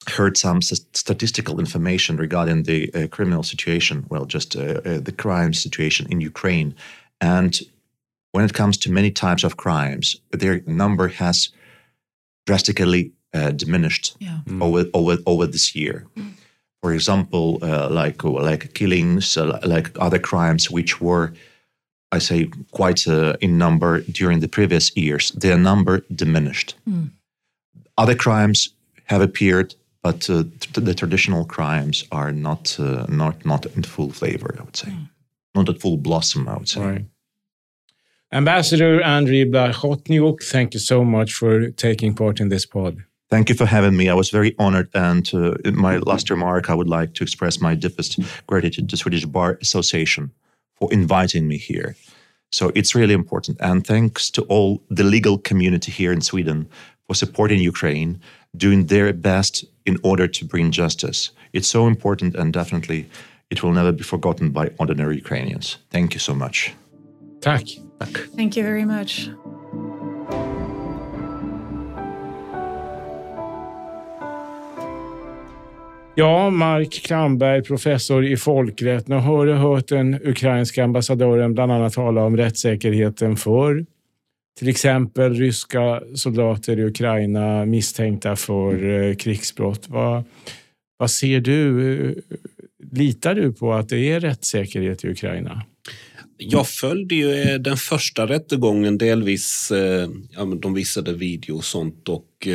heard 0.09 0.37
some 0.37 0.61
statistical 0.63 1.59
information 1.59 2.17
regarding 2.17 2.65
the 2.65 2.93
uh, 2.93 3.07
criminal 3.09 3.43
situation, 3.43 4.07
well, 4.09 4.27
just 4.27 4.57
uh, 4.57 4.61
uh, 4.61 5.01
the 5.01 5.15
crime 5.17 5.55
situation 5.55 6.07
in 6.11 6.21
Ukraine. 6.21 6.75
And 7.21 7.59
when 8.33 8.45
it 8.45 8.55
comes 8.55 8.77
to 8.79 8.91
many 8.91 9.11
types 9.11 9.45
of 9.45 9.57
crimes, 9.57 10.17
their 10.31 10.61
number 10.67 11.09
has 11.09 11.51
drastically 12.47 13.13
uh, 13.35 13.51
diminished 13.51 14.17
yeah. 14.19 14.41
mm. 14.47 14.63
over, 14.63 14.89
over, 14.95 15.19
over 15.27 15.47
this 15.47 15.75
year. 15.75 16.07
Mm. 16.17 16.33
For 16.83 16.93
example, 16.93 17.59
uh, 17.63 17.89
like 17.89 18.23
like 18.25 18.75
killings, 18.75 19.37
uh, 19.37 19.59
like 19.65 19.91
other 19.99 20.19
crimes 20.19 20.71
which 20.71 21.01
were 21.01 21.33
I 22.15 22.19
say 22.19 22.49
quite 22.71 23.09
uh, 23.09 23.37
in 23.41 23.59
number 23.59 24.01
during 24.03 24.41
the 24.41 24.49
previous 24.49 24.97
years, 24.97 25.33
their 25.33 25.59
number 25.59 26.03
diminished. 26.15 26.77
Mm. 26.89 27.11
Other 27.99 28.15
crimes 28.15 28.69
have 29.05 29.21
appeared, 29.21 29.75
but 30.03 30.31
uh, 30.31 30.45
the 30.75 30.95
traditional 30.95 31.45
crimes 31.45 32.05
are 32.13 32.33
not 32.33 32.79
uh, 32.79 33.07
not 33.09 33.45
not 33.45 33.67
in 33.77 33.83
full 33.83 34.13
flavor. 34.13 34.55
I 34.59 34.63
would 34.63 34.77
say, 34.77 34.91
mm. 34.91 35.09
not 35.55 35.69
at 35.69 35.81
full 35.81 35.97
blossom. 35.97 36.49
I 36.49 36.57
would 36.57 36.69
say. 36.69 36.81
Right. 36.81 37.05
Ambassador 38.33 39.01
Andriy 39.01 39.45
Blakhotniuk, 39.51 40.43
thank 40.43 40.75
you 40.75 40.81
so 40.81 41.05
much 41.05 41.33
for 41.35 41.71
taking 41.71 42.15
part 42.15 42.41
in 42.41 42.49
this 42.49 42.67
pod. 42.67 42.97
Thank 43.35 43.49
you 43.49 43.57
for 43.57 43.67
having 43.67 43.97
me. 43.97 44.09
I 44.09 44.15
was 44.15 44.31
very 44.31 44.55
honored. 44.61 44.91
And 44.95 45.29
uh, 45.35 45.55
in 45.65 45.75
my 45.77 45.99
last 45.99 46.31
remark, 46.31 46.71
I 46.71 46.75
would 46.75 46.89
like 46.89 47.15
to 47.15 47.25
express 47.25 47.61
my 47.61 47.75
deepest 47.75 48.21
gratitude 48.47 48.89
to 48.91 48.97
Swedish 48.97 49.25
Bar 49.25 49.59
Association 49.61 50.31
for 50.77 50.89
inviting 50.93 51.49
me 51.49 51.59
here. 51.59 51.97
So 52.53 52.71
it's 52.77 52.95
really 52.95 53.13
important. 53.13 53.57
And 53.61 53.85
thanks 53.85 54.31
to 54.31 54.43
all 54.43 54.85
the 54.89 55.03
legal 55.03 55.39
community 55.39 55.91
here 55.91 56.13
in 56.13 56.21
Sweden 56.21 56.69
for 57.09 57.15
supporting 57.15 57.59
Ukraine, 57.59 58.21
doing 58.57 58.87
their 58.87 59.13
best 59.13 59.65
in 59.85 59.99
order 60.05 60.29
to 60.29 60.45
bring 60.45 60.71
justice. 60.71 61.33
It's 61.53 61.69
so 61.69 61.89
important 61.89 62.37
and 62.37 62.53
definitely 62.53 63.09
it 63.51 63.65
will 63.65 63.73
never 63.73 63.91
be 63.91 64.05
forgotten 64.05 64.51
by 64.51 64.71
ordinary 64.79 65.17
Ukrainians. 65.17 65.79
Thank 65.91 66.15
you 66.15 66.21
so 66.21 66.37
much. 66.37 66.73
Tack. 67.41 67.67
Tack. 67.99 68.15
Thank 68.37 68.57
you 68.57 68.63
very 68.63 68.85
much. 68.85 69.29
Ja, 76.17 76.51
Mark 76.51 76.93
Klamberg, 76.93 77.63
professor 77.63 78.25
i 78.25 78.37
folkrätt. 78.37 79.09
Nu 79.09 79.15
har 79.15 79.47
du 79.47 79.53
hört 79.53 79.89
den 79.89 80.19
ukrainska 80.23 80.85
ambassadören 80.85 81.55
bland 81.55 81.73
annat 81.73 81.93
tala 81.93 82.25
om 82.25 82.37
rättssäkerheten 82.37 83.37
för 83.37 83.87
till 84.59 84.69
exempel 84.69 85.35
ryska 85.35 86.03
soldater 86.15 86.79
i 86.79 86.85
Ukraina 86.85 87.65
misstänkta 87.65 88.37
för 88.37 88.91
eh, 88.91 89.17
krigsbrott. 89.17 89.89
Vad, 89.89 90.25
vad 90.97 91.11
ser 91.11 91.41
du? 91.41 92.23
Litar 92.93 93.35
du 93.35 93.53
på 93.53 93.73
att 93.73 93.89
det 93.89 94.13
är 94.13 94.21
rättssäkerhet 94.21 95.05
i 95.05 95.09
Ukraina? 95.09 95.63
Jag 96.37 96.69
följde 96.69 97.15
ju 97.15 97.33
eh, 97.33 97.55
den 97.55 97.77
första 97.77 98.27
rättegången 98.27 98.99
delvis. 98.99 99.71
Eh, 99.71 100.09
ja, 100.31 100.45
de 100.45 100.75
visade 100.75 101.13
video 101.13 101.57
och 101.57 101.65
sånt 101.65 102.09
och 102.09 102.49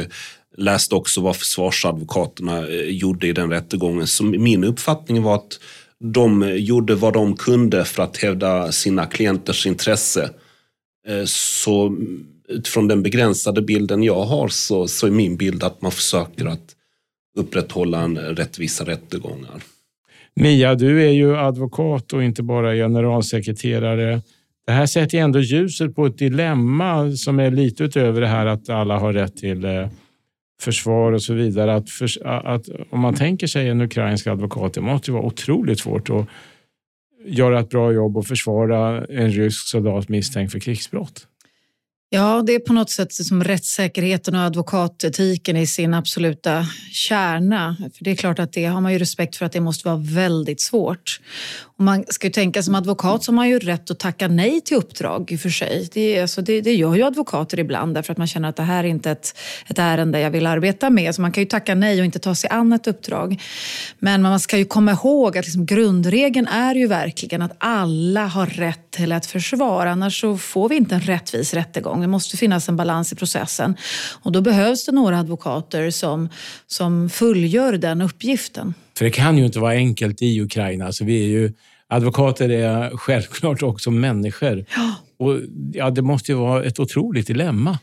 läste 0.60 0.96
också 0.96 1.22
vad 1.22 1.36
försvarsadvokaterna 1.36 2.68
eh, 2.68 2.82
gjorde 2.82 3.28
i 3.28 3.34
den 3.34 3.50
rättegången. 3.50 4.08
Så 4.08 4.24
min 4.24 4.63
uppfattning 4.63 5.24
var 5.24 5.36
att 5.36 5.60
de 6.00 6.44
eh, 6.44 6.54
gjorde 6.54 6.96
vad 6.96 7.13
de 7.13 7.36
kunde 7.36 7.86
för 7.86 8.04
att 8.04 8.18
hävda 8.18 8.72
sina 8.72 9.06
klienters 9.06 9.68
intresse. 9.68 10.30
Eh, 11.08 11.24
så 11.25 11.98
utifrån 12.48 12.88
den 12.88 13.04
begränsade 13.04 13.62
bilden 13.62 14.04
jag 14.04 14.22
har 14.22 14.48
så, 14.48 14.88
så 14.88 15.08
är 15.08 15.12
min 15.12 15.38
bild 15.38 15.63
att 15.63 15.82
man 15.82 15.92
försöker 15.92 16.46
att 16.46 16.75
upprätthålla 17.38 18.01
en 18.01 18.18
rättvisa 18.18 18.86
rättegångar. 18.86 19.63
Mia, 20.36 20.75
du 20.75 21.04
är 21.08 21.12
ju 21.12 21.38
advokat 21.38 22.13
och 22.13 22.24
inte 22.24 22.44
bara 22.44 22.74
generalsekreterare. 22.74 24.22
Det 24.66 24.72
här 24.72 24.86
sätter 24.86 25.18
ändå 25.18 25.39
ljuset 25.39 25.96
på 25.96 26.06
ett 26.06 26.18
dilemma 26.18 27.12
som 27.12 27.39
är 27.39 27.51
lite 27.51 27.84
utöver 27.84 28.22
det 28.22 28.28
här 28.28 28.46
att 28.46 28.70
alla 28.70 28.98
har 29.00 29.13
rätt 29.13 29.38
till 29.38 29.66
eh, 29.66 29.88
försvar 30.62 31.12
och 31.12 31.22
så 31.22 31.34
vidare. 31.34 31.75
Att, 31.75 31.89
för, 31.89 32.28
att 32.28 32.66
om 32.89 33.00
man 33.00 33.13
tänker 33.13 33.48
sig 33.48 33.68
en 33.68 33.82
ukrainsk 33.82 34.28
advokat, 34.28 34.74
det 34.74 34.82
måste 34.82 35.12
ju 35.12 35.16
vara 35.16 35.25
otroligt 35.25 35.80
svårt 35.80 36.10
att 36.10 36.25
göra 37.25 37.60
ett 37.60 37.70
bra 37.70 37.92
jobb 37.92 38.18
och 38.18 38.28
försvara 38.28 39.06
en 39.06 39.32
rysk 39.32 39.68
soldat 39.68 40.10
misstänkt 40.10 40.51
för 40.51 40.60
krigsbrott. 40.60 41.28
Ja, 42.12 42.44
det 42.46 42.56
är 42.56 42.60
på 42.60 42.74
något 42.74 42.89
sätt 42.89 43.13
som 43.13 43.44
rättssäkerheten 43.44 44.36
och 44.36 44.42
advokatetiken 44.42 45.58
i 45.58 45.68
sin 45.68 45.94
absoluta 45.94 46.66
kärna. 46.92 47.75
För 47.98 48.04
Det 48.04 48.12
är 48.12 48.16
klart 48.16 48.39
att 48.39 48.54
det 48.54 48.66
har 48.66 48.82
man 48.82 48.94
ju 48.94 49.00
respekt 49.00 49.36
för 49.36 49.46
att 49.46 49.51
det 49.51 49.60
måste 49.60 49.88
vara 49.88 49.98
väldigt 49.98 50.62
svårt. 50.62 51.20
Och 51.62 51.84
man 51.84 52.06
ska 52.08 52.28
ju 52.28 52.32
tänka 52.32 52.63
som 52.63 52.75
advokat 52.75 53.24
så 53.24 53.32
har 53.32 53.36
man 53.36 53.50
ju 53.50 53.60
rätt 53.60 53.92
att 53.92 54.00
tacka 54.00 54.28
nej 54.28 54.62
till 54.62 54.78
uppdrag 54.78 55.32
i 55.32 55.36
och 55.36 55.39
för 55.39 55.50
sig. 55.50 55.89
Det, 55.94 56.20
alltså 56.20 56.42
det, 56.42 56.62
det 56.62 56.75
gör 56.75 56.96
ju 56.96 57.04
advokater 57.04 57.60
ibland 57.60 57.96
därför 57.96 58.12
att 58.12 58.18
man 58.18 58.28
känner 58.28 58.50
att 58.50 58.56
det 58.56 58.63
här 58.63 58.84
är 58.84 58.88
inte 58.88 59.12
ett, 59.12 59.38
ett 59.68 59.80
ärende 59.80 60.20
jag 60.20 60.32
vill 60.32 60.48
arbeta 60.48 60.89
med. 60.89 61.16
Så 61.16 61.22
man 61.22 61.32
kan 61.32 61.44
ju 61.44 61.50
tacka 61.50 61.75
nej 61.75 62.00
och 62.00 62.06
inte 62.06 62.20
ta 62.20 62.36
sig 62.36 62.50
an 62.50 62.74
ett 62.74 62.88
uppdrag. 62.88 63.42
Men 64.00 64.22
man 64.22 64.39
ska 64.39 64.58
ju 64.58 64.66
komma 64.66 64.92
ihåg 64.92 65.38
att 65.38 65.46
liksom 65.46 65.66
grundregeln 65.66 66.48
är 66.48 66.75
ju 66.75 66.88
verkligen 66.88 67.42
att 67.42 67.56
alla 67.58 68.25
har 68.25 68.46
rätt 68.46 68.92
till 68.92 69.12
ett 69.12 69.25
försvar. 69.25 69.86
Annars 69.86 70.22
så 70.22 70.38
får 70.38 70.70
vi 70.70 70.75
inte 70.75 70.96
en 70.96 71.01
rättvis 71.01 71.54
rättegång. 71.54 71.99
Det 72.01 72.08
måste 72.08 72.38
finnas 72.38 72.70
en 72.70 72.75
balans 72.75 73.13
i 73.13 73.15
processen. 73.15 73.77
Och 74.22 74.32
då 74.32 74.41
behövs 74.41 74.86
det 74.86 74.91
några 74.91 75.20
advokater 75.20 75.91
som, 75.91 76.29
som 76.68 77.10
fullgör 77.10 77.74
den 77.74 78.01
uppgiften. 78.01 78.74
För 78.98 79.06
det 79.06 79.12
kan 79.12 79.38
ju 79.38 79.46
inte 79.46 79.60
vara 79.60 79.74
enkelt 79.74 80.22
i 80.22 80.41
Ukraina. 80.41 80.86
Alltså 80.86 81.03
vi 81.03 81.24
är 81.24 81.27
ju, 81.27 81.53
advokater 81.88 82.50
är 82.50 82.98
självklart 82.98 83.63
också 83.63 83.91
människor. 83.91 84.65
Ja. 84.75 84.96
Och 85.20 85.39
ja, 85.74 85.89
det 85.89 86.01
måste 86.01 86.32
ju 86.32 86.38
vara 86.38 86.63
ett 86.63 86.79
otroligt 86.79 87.27
dilemma. 87.27 87.77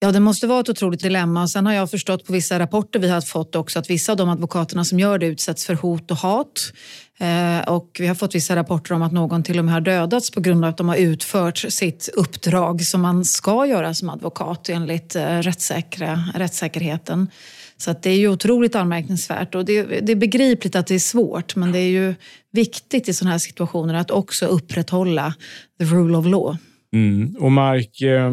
Ja, 0.00 0.12
det 0.12 0.20
måste 0.20 0.46
vara 0.46 0.60
ett 0.60 0.68
otroligt 0.68 1.00
dilemma. 1.00 1.48
Sen 1.48 1.66
har 1.66 1.72
jag 1.72 1.90
förstått 1.90 2.26
på 2.26 2.32
vissa 2.32 2.58
rapporter 2.58 2.98
vi 2.98 3.08
har 3.08 3.20
fått 3.20 3.56
också 3.56 3.78
att 3.78 3.90
vissa 3.90 4.12
av 4.12 4.18
de 4.18 4.28
advokaterna 4.28 4.84
som 4.84 5.00
gör 5.00 5.18
det 5.18 5.26
utsätts 5.26 5.66
för 5.66 5.74
hot 5.74 6.10
och 6.10 6.16
hat. 6.16 6.72
Eh, 7.18 7.68
och 7.68 7.96
vi 8.00 8.06
har 8.06 8.14
fått 8.14 8.34
vissa 8.34 8.56
rapporter 8.56 8.94
om 8.94 9.02
att 9.02 9.12
någon 9.12 9.42
till 9.42 9.58
och 9.58 9.64
med 9.64 9.74
har 9.74 9.80
dödats 9.80 10.30
på 10.30 10.40
grund 10.40 10.64
av 10.64 10.70
att 10.70 10.76
de 10.76 10.88
har 10.88 10.96
utfört 10.96 11.58
sitt 11.58 12.08
uppdrag 12.16 12.82
som 12.82 13.00
man 13.00 13.24
ska 13.24 13.66
göra 13.66 13.94
som 13.94 14.08
advokat 14.08 14.68
enligt 14.68 15.16
eh, 15.16 15.38
rättssäkra, 15.38 16.24
rättssäkerheten. 16.34 17.30
Så 17.76 17.90
att 17.90 18.02
det 18.02 18.10
är 18.10 18.18
ju 18.18 18.28
otroligt 18.28 18.74
anmärkningsvärt 18.74 19.54
och 19.54 19.64
det, 19.64 19.82
det 19.82 20.12
är 20.12 20.16
begripligt 20.16 20.76
att 20.76 20.86
det 20.86 20.94
är 20.94 20.98
svårt 20.98 21.56
men 21.56 21.72
det 21.72 21.78
är 21.78 21.90
ju 21.90 22.14
viktigt 22.52 23.08
i 23.08 23.14
sådana 23.14 23.30
här 23.30 23.38
situationer 23.38 23.94
att 23.94 24.10
också 24.10 24.46
upprätthålla 24.46 25.34
the 25.78 25.84
rule 25.84 26.18
of 26.18 26.26
law. 26.26 26.56
Mm. 26.92 27.36
Och 27.40 27.52
Mark, 27.52 28.00
eh, 28.00 28.32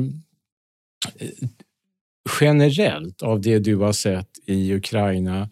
generellt 2.41 3.21
av 3.21 3.41
det 3.41 3.59
du 3.59 3.75
har 3.75 3.93
sett 3.93 4.29
i 4.45 4.73
Ukraina, 4.73 5.49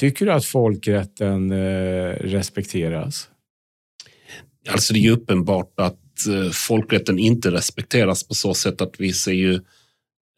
tycker 0.00 0.26
du 0.26 0.32
att 0.32 0.44
folkrätten 0.44 1.52
eh, 1.52 2.10
respekteras? 2.20 3.28
Alltså 4.70 4.92
det 4.92 4.98
är 4.98 5.02
ju 5.02 5.10
uppenbart 5.10 5.80
att 5.80 6.26
eh, 6.28 6.50
folkrätten 6.52 7.18
inte 7.18 7.50
respekteras 7.50 8.28
på 8.28 8.34
så 8.34 8.54
sätt 8.54 8.80
att 8.80 8.94
vi 8.98 9.12
ser 9.12 9.32
ju 9.32 9.54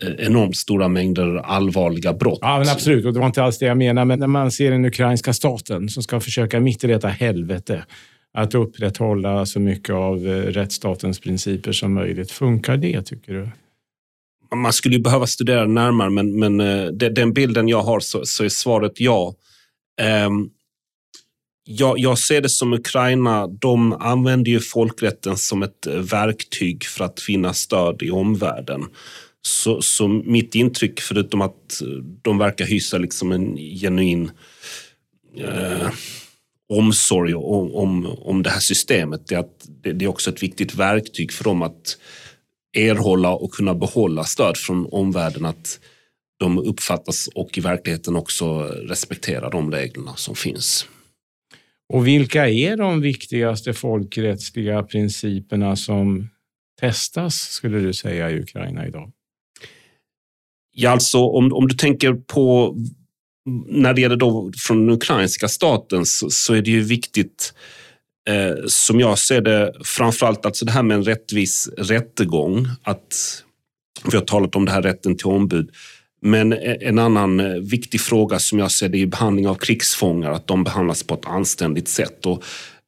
eh, 0.02 0.12
enormt 0.18 0.56
stora 0.56 0.88
mängder 0.88 1.37
allvarliga 1.37 2.12
brott. 2.12 2.38
Ja, 2.42 2.59
men 2.59 2.68
absolut. 2.68 3.04
Och 3.04 3.12
det 3.12 3.21
var 3.21 3.26
inte 3.26 3.42
alls 3.42 3.59
det 3.59 3.66
jag 3.66 3.76
menade. 3.76 4.04
Men 4.04 4.18
när 4.18 4.26
man 4.26 4.50
ser 4.50 4.71
den 4.71 4.85
ukrainska 4.85 5.33
staten 5.33 5.88
som 5.88 6.02
ska 6.02 6.21
försöka 6.21 6.61
mitt 6.61 6.85
i 6.85 6.87
detta 6.87 7.09
helvete 7.09 7.85
att 8.33 8.54
upprätthålla 8.54 9.47
så 9.47 9.61
mycket 9.61 9.94
av 9.94 10.26
rättsstatens 10.26 11.21
principer 11.21 11.73
som 11.73 11.94
möjligt. 11.94 12.30
Funkar 12.30 12.76
det, 12.76 13.02
tycker 13.02 13.33
du? 13.35 13.49
Man 14.54 14.72
skulle 14.72 14.96
ju 14.96 15.02
behöva 15.02 15.26
studera 15.26 15.66
närmare, 15.66 16.10
men, 16.10 16.38
men 16.38 16.60
eh, 16.60 16.86
den 16.92 17.32
bilden 17.32 17.68
jag 17.68 17.82
har 17.82 18.00
så, 18.00 18.24
så 18.24 18.44
är 18.44 18.48
svaret 18.48 19.00
ja. 19.00 19.34
Um, 20.26 20.50
jag, 21.64 21.98
jag, 21.98 22.18
ser 22.18 22.40
det 22.40 22.48
som 22.48 22.72
Ukraina, 22.72 23.46
de 23.46 23.92
använder 23.92 24.50
ju 24.50 24.60
folkrätten 24.60 25.36
som 25.36 25.62
ett 25.62 25.86
eh, 25.86 25.94
verktyg 25.94 26.85
för 26.85 27.04
att 27.04 27.20
finna 27.20 27.54
stöd 27.54 28.02
i 28.02 28.11
omvärlden. 28.11 28.85
Så, 29.42 29.83
så 29.83 30.09
mitt 30.09 30.54
intryck, 30.54 31.00
förutom 31.00 31.40
att 31.40 31.80
eh, 31.83 31.88
de 32.22 32.38
verkar 32.38 32.64
hysa 32.64 32.98
liksom 32.98 33.33
en 33.33 33.57
genuin 33.57 34.30
eh, 35.37 35.88
omsorg 36.68 37.35
om, 37.35 37.74
om, 37.74 38.07
om 38.07 38.42
det 38.42 38.50
här 38.50 38.61
systemet, 38.61 39.33
är 39.33 39.38
att 39.38 39.66
det, 39.83 39.92
det 39.92 40.04
är 40.04 40.09
också 40.09 40.30
ett 40.30 40.42
viktigt 40.42 40.74
verktyg 40.74 41.33
för 41.33 41.44
dem 41.44 41.62
att 41.62 41.98
erhålla 42.74 43.34
och 43.34 43.52
kunna 43.52 43.74
behålla 43.74 44.24
stöd 44.24 44.56
från 44.56 44.87
omvärlden. 44.87 45.44
Att 45.44 45.80
de 46.38 46.58
uppfattas 46.58 47.28
och 47.34 47.58
i 47.58 47.60
verkligheten 47.60 48.16
också 48.16 48.62
respekterar 48.62 49.50
de 49.50 49.72
reglerna 49.72 50.16
som 50.16 50.34
finns. 50.34 50.88
Och 51.92 52.06
vilka 52.06 52.48
är 52.48 52.76
de 52.76 53.00
viktigaste 53.00 53.72
folkrättsliga 53.72 54.82
principerna 54.82 55.76
som 55.76 56.28
testas, 56.80 57.34
skulle 57.34 57.78
du 57.78 57.92
säga, 57.92 58.30
i 58.30 58.40
Ukraina 58.40 58.87
idag? 58.87 59.12
Ja, 60.72 60.90
alltså 60.90 61.18
om, 61.18 61.52
om 61.52 61.68
du 61.68 61.74
tänker 61.74 62.12
på 62.12 62.76
när 63.66 63.94
det 63.94 64.00
gäller 64.00 64.16
då 64.16 64.52
från 64.66 64.87
den 64.87 64.96
ukrainska 64.96 65.48
staten 65.48 66.06
så, 66.06 66.30
så 66.30 66.54
är 66.54 66.62
det 66.62 66.70
ju 66.70 66.80
viktigt 66.80 67.54
eh, 68.28 68.54
som 68.66 69.00
jag 69.00 69.18
ser 69.18 69.40
det, 69.40 69.74
framförallt 69.84 70.46
alltså 70.46 70.64
det 70.64 70.72
här 70.72 70.82
med 70.82 70.94
en 70.94 71.04
rättvis 71.04 71.68
rättegång. 71.78 72.68
Att 72.82 73.42
vi 74.04 74.16
har 74.16 74.24
talat 74.24 74.56
om 74.56 74.64
det 74.64 74.72
här 74.72 74.82
rätten 74.82 75.16
till 75.16 75.26
ombud. 75.26 75.70
Men 76.22 76.52
e- 76.52 76.78
en 76.80 76.98
annan 76.98 77.40
eh, 77.40 77.60
viktig 77.60 78.00
fråga 78.00 78.38
som 78.38 78.58
jag 78.58 78.70
ser 78.70 78.88
det 78.88 79.02
är 79.02 79.06
behandling 79.06 79.48
av 79.48 79.54
krigsfångar, 79.54 80.30
att 80.30 80.46
de 80.46 80.64
behandlas 80.64 81.02
på 81.02 81.14
ett 81.14 81.26
anständigt 81.26 81.88
sätt. 81.88 82.26
Och 82.26 82.44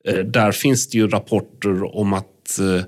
eh, 0.08 0.18
där 0.18 0.52
finns 0.52 0.88
det 0.88 0.98
ju 0.98 1.08
rapporter 1.08 1.96
om 1.96 2.12
att 2.12 2.58
eh, 2.58 2.84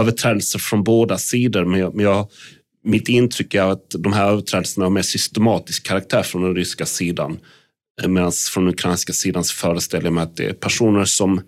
överträdelser 0.00 0.58
från 0.58 0.84
båda 0.84 1.18
sidor, 1.18 1.64
men 1.64 1.80
jag, 1.80 1.94
men 1.94 2.04
jag 2.04 2.28
mitt 2.84 3.08
intryck 3.08 3.54
är 3.54 3.62
att 3.62 3.94
de 3.98 4.12
här 4.12 4.30
överträdelserna 4.30 4.86
har 4.86 4.90
mer 4.90 5.02
systematisk 5.02 5.86
karaktär 5.86 6.22
från 6.22 6.42
den 6.42 6.54
ryska 6.54 6.86
sidan. 6.86 7.38
Eh, 8.02 8.08
Medan 8.08 8.32
från 8.32 8.64
den 8.64 8.74
ukrainska 8.74 9.12
sidan 9.12 9.44
så 9.44 9.54
föreställer 9.54 10.04
jag 10.04 10.12
mig 10.12 10.22
att 10.22 10.36
det 10.36 10.44
är 10.44 10.52
personer 10.52 11.04
som 11.04 11.40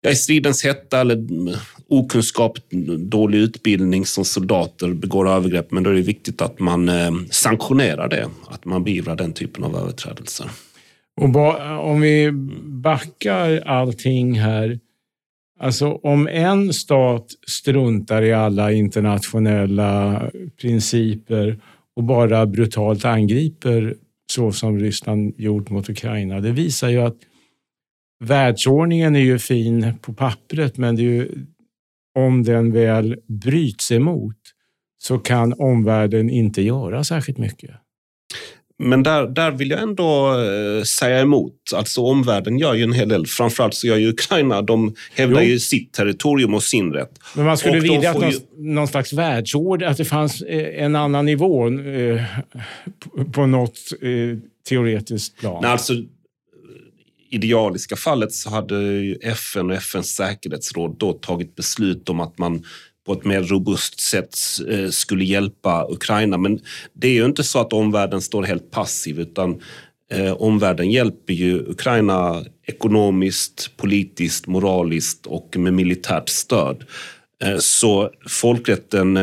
ja, 0.00 0.10
i 0.10 0.16
stridens 0.16 0.64
hetta 0.64 1.00
eller 1.00 1.48
eh, 1.50 1.58
okunskap, 1.88 2.58
dålig 2.98 3.38
utbildning 3.38 4.06
som 4.06 4.24
soldater 4.24 4.88
begår 4.88 5.28
övergrepp. 5.28 5.70
Men 5.70 5.82
då 5.82 5.90
är 5.90 5.94
det 5.94 6.02
viktigt 6.02 6.42
att 6.42 6.58
man 6.58 6.88
eh, 6.88 7.12
sanktionerar 7.30 8.08
det, 8.08 8.28
att 8.48 8.64
man 8.64 8.84
beivrar 8.84 9.16
den 9.16 9.32
typen 9.32 9.64
av 9.64 9.76
överträdelser. 9.76 10.50
Och 11.20 11.36
om 11.84 12.00
vi 12.00 12.30
backar 12.62 13.58
allting 13.66 14.40
här. 14.40 14.80
Alltså 15.60 15.92
om 15.92 16.28
en 16.28 16.72
stat 16.72 17.26
struntar 17.46 18.22
i 18.22 18.32
alla 18.32 18.72
internationella 18.72 20.22
principer 20.60 21.58
och 21.96 22.04
bara 22.04 22.46
brutalt 22.46 23.04
angriper 23.04 23.94
så 24.32 24.52
som 24.52 24.78
Ryssland 24.78 25.34
gjort 25.40 25.70
mot 25.70 25.88
Ukraina. 25.88 26.40
Det 26.40 26.52
visar 26.52 26.88
ju 26.88 26.98
att 26.98 27.16
världsordningen 28.24 29.16
är 29.16 29.20
ju 29.20 29.38
fin 29.38 29.98
på 30.02 30.14
pappret, 30.14 30.76
men 30.76 30.96
det 30.96 31.02
är 31.02 31.04
ju, 31.04 31.46
om 32.18 32.42
den 32.42 32.72
väl 32.72 33.16
bryts 33.28 33.92
emot 33.92 34.38
så 34.98 35.18
kan 35.18 35.52
omvärlden 35.52 36.30
inte 36.30 36.62
göra 36.62 37.04
särskilt 37.04 37.38
mycket. 37.38 37.70
Men 38.78 39.02
där, 39.02 39.26
där 39.26 39.50
vill 39.50 39.70
jag 39.70 39.82
ändå 39.82 40.40
eh, 40.40 40.82
säga 40.82 41.20
emot. 41.20 41.54
Alltså 41.74 42.00
omvärlden 42.00 42.58
gör 42.58 42.74
ju 42.74 42.82
en 42.82 42.92
hel 42.92 43.08
del. 43.08 43.26
Framförallt 43.26 43.74
så 43.74 43.86
gör 43.86 43.96
ju 43.96 44.08
Ukraina, 44.08 44.62
de 44.62 44.94
hävdar 45.14 45.42
jo. 45.42 45.48
ju 45.48 45.58
sitt 45.58 45.92
territorium 45.92 46.54
och 46.54 46.62
sin 46.62 46.92
rätt. 46.92 47.18
Men 47.34 47.44
man 47.44 47.58
skulle 47.58 47.80
vilja 47.80 48.10
att 48.10 48.20
någon, 48.20 48.30
ju... 48.30 48.38
någon 48.58 48.88
slags 48.88 49.12
världsordning, 49.12 49.88
att 49.88 49.96
det 49.96 50.04
fanns 50.04 50.42
eh, 50.42 50.84
en 50.84 50.96
annan 50.96 51.26
nivå 51.26 51.68
eh, 51.68 52.22
på 53.32 53.46
något 53.46 53.78
eh, 54.02 54.38
teoretiskt 54.68 55.38
plan. 55.38 55.58
Nej, 55.62 55.70
alltså, 55.70 55.94
idealiska 57.30 57.96
fallet 57.96 58.32
så 58.32 58.50
hade 58.50 58.76
FN 59.22 59.70
och 59.70 59.76
FNs 59.76 60.14
säkerhetsråd 60.14 60.96
då 60.98 61.12
tagit 61.12 61.56
beslut 61.56 62.08
om 62.08 62.20
att 62.20 62.38
man 62.38 62.64
på 63.06 63.12
ett 63.12 63.24
mer 63.24 63.42
robust 63.42 64.00
sätt 64.00 64.38
eh, 64.68 64.90
skulle 64.90 65.24
hjälpa 65.24 65.86
Ukraina. 65.90 66.38
Men 66.38 66.60
det 66.92 67.08
är 67.08 67.12
ju 67.12 67.24
inte 67.24 67.44
så 67.44 67.58
att 67.58 67.72
omvärlden 67.72 68.20
står 68.20 68.42
helt 68.42 68.70
passiv 68.70 69.20
utan 69.20 69.62
eh, 70.12 70.32
omvärlden 70.32 70.90
hjälper 70.90 71.32
ju 71.32 71.58
Ukraina 71.58 72.44
ekonomiskt, 72.66 73.76
politiskt, 73.76 74.46
moraliskt 74.46 75.26
och 75.26 75.56
med 75.56 75.74
militärt 75.74 76.28
stöd. 76.28 76.84
Eh, 77.42 77.58
så 77.58 78.10
folkrätten 78.28 79.18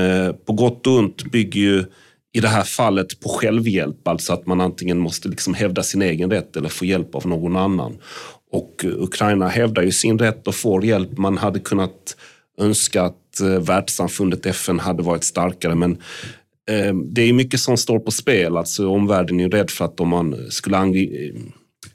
på 0.46 0.54
gott 0.54 0.88
och 0.88 0.94
ont 0.94 1.24
bygger 1.32 1.62
ju 1.62 1.86
i 2.34 2.40
det 2.40 2.48
här 2.48 2.64
fallet 2.64 3.20
på 3.20 3.30
självhjälp, 3.30 4.08
alltså 4.08 4.34
att 4.34 4.46
man 4.46 4.62
antingen 4.62 5.00
måste 5.00 5.30
liksom 5.30 5.54
hävda 5.54 5.84
sin 5.84 6.02
egen 6.02 6.32
rätt 6.32 6.56
eller 6.56 6.70
få 6.70 6.86
hjälp 6.86 7.16
av 7.16 7.28
någon 7.28 7.56
annan. 7.56 7.98
Och 8.52 8.86
Ukraina 8.86 9.48
hävdar 9.48 9.84
ju 9.84 9.92
sin 9.92 10.20
rätt 10.20 10.48
och 10.48 10.56
får 10.56 10.86
hjälp. 10.86 11.18
Man 11.18 11.38
hade 11.38 11.60
kunnat 11.60 12.18
önska 12.58 13.04
att 13.04 13.21
eh, 13.40 13.48
världssamfundet 13.48 14.46
FN 14.46 14.80
hade 14.80 15.04
varit 15.04 15.24
starkare, 15.24 15.76
men 15.76 15.92
eh, 16.70 16.94
det 17.12 17.22
är 17.22 17.34
mycket 17.34 17.60
som 17.60 17.78
står 17.78 18.00
på 18.00 18.12
spel. 18.12 18.58
Alltså, 18.58 18.88
omvärlden 18.88 19.40
är 19.40 19.44
ju 19.44 19.50
rädd 19.50 19.70
för 19.70 19.86
att 19.86 20.00
om 20.00 20.10
man 20.10 20.36
skulle 20.50 20.78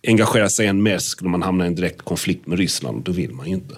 engagera 0.06 0.48
sig 0.48 0.66
än 0.66 0.82
mer 0.82 0.98
så 0.98 1.08
skulle 1.08 1.30
man 1.30 1.42
hamna 1.42 1.64
i 1.64 1.68
en 1.68 1.74
direkt 1.74 2.02
konflikt 2.02 2.46
med 2.46 2.58
Ryssland. 2.58 3.04
Det 3.04 3.12
vill 3.12 3.32
man 3.32 3.46
ju 3.46 3.54
inte. 3.54 3.74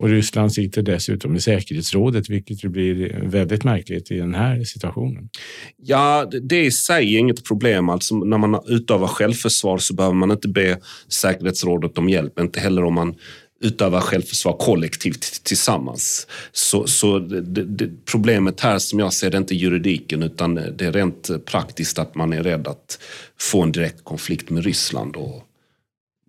Och 0.00 0.08
Ryssland 0.08 0.52
sitter 0.52 0.82
dessutom 0.82 1.36
i 1.36 1.40
säkerhetsrådet, 1.40 2.30
vilket 2.30 2.64
ju 2.64 2.68
blir 2.68 3.20
väldigt 3.22 3.64
märkligt 3.64 4.10
i 4.10 4.16
den 4.16 4.34
här 4.34 4.64
situationen. 4.64 5.28
Ja, 5.76 6.30
det 6.42 6.56
är 6.56 6.64
i 6.64 6.70
sig 6.70 7.16
inget 7.16 7.44
problem. 7.44 7.88
Alltså, 7.88 8.16
när 8.16 8.38
man 8.38 8.60
utövar 8.66 9.06
självförsvar 9.06 9.78
så 9.78 9.94
behöver 9.94 10.16
man 10.16 10.30
inte 10.30 10.48
be 10.48 10.78
säkerhetsrådet 11.08 11.98
om 11.98 12.08
hjälp, 12.08 12.38
inte 12.38 12.60
heller 12.60 12.84
om 12.84 12.94
man 12.94 13.14
utövar 13.60 14.00
självförsvar 14.00 14.52
kollektivt 14.52 15.44
tillsammans. 15.44 16.26
Så, 16.52 16.86
så 16.86 17.18
det, 17.18 17.64
det, 17.64 18.04
problemet 18.04 18.60
här 18.60 18.78
som 18.78 18.98
jag 18.98 19.12
ser 19.12 19.30
det 19.30 19.36
är 19.36 19.40
inte 19.40 19.54
juridiken 19.54 20.22
utan 20.22 20.54
det 20.54 20.80
är 20.80 20.92
rent 20.92 21.44
praktiskt 21.44 21.98
att 21.98 22.14
man 22.14 22.32
är 22.32 22.42
rädd 22.42 22.68
att 22.68 22.98
få 23.38 23.62
en 23.62 23.72
direkt 23.72 24.04
konflikt 24.04 24.50
med 24.50 24.64
Ryssland. 24.64 25.16
Och 25.16 25.44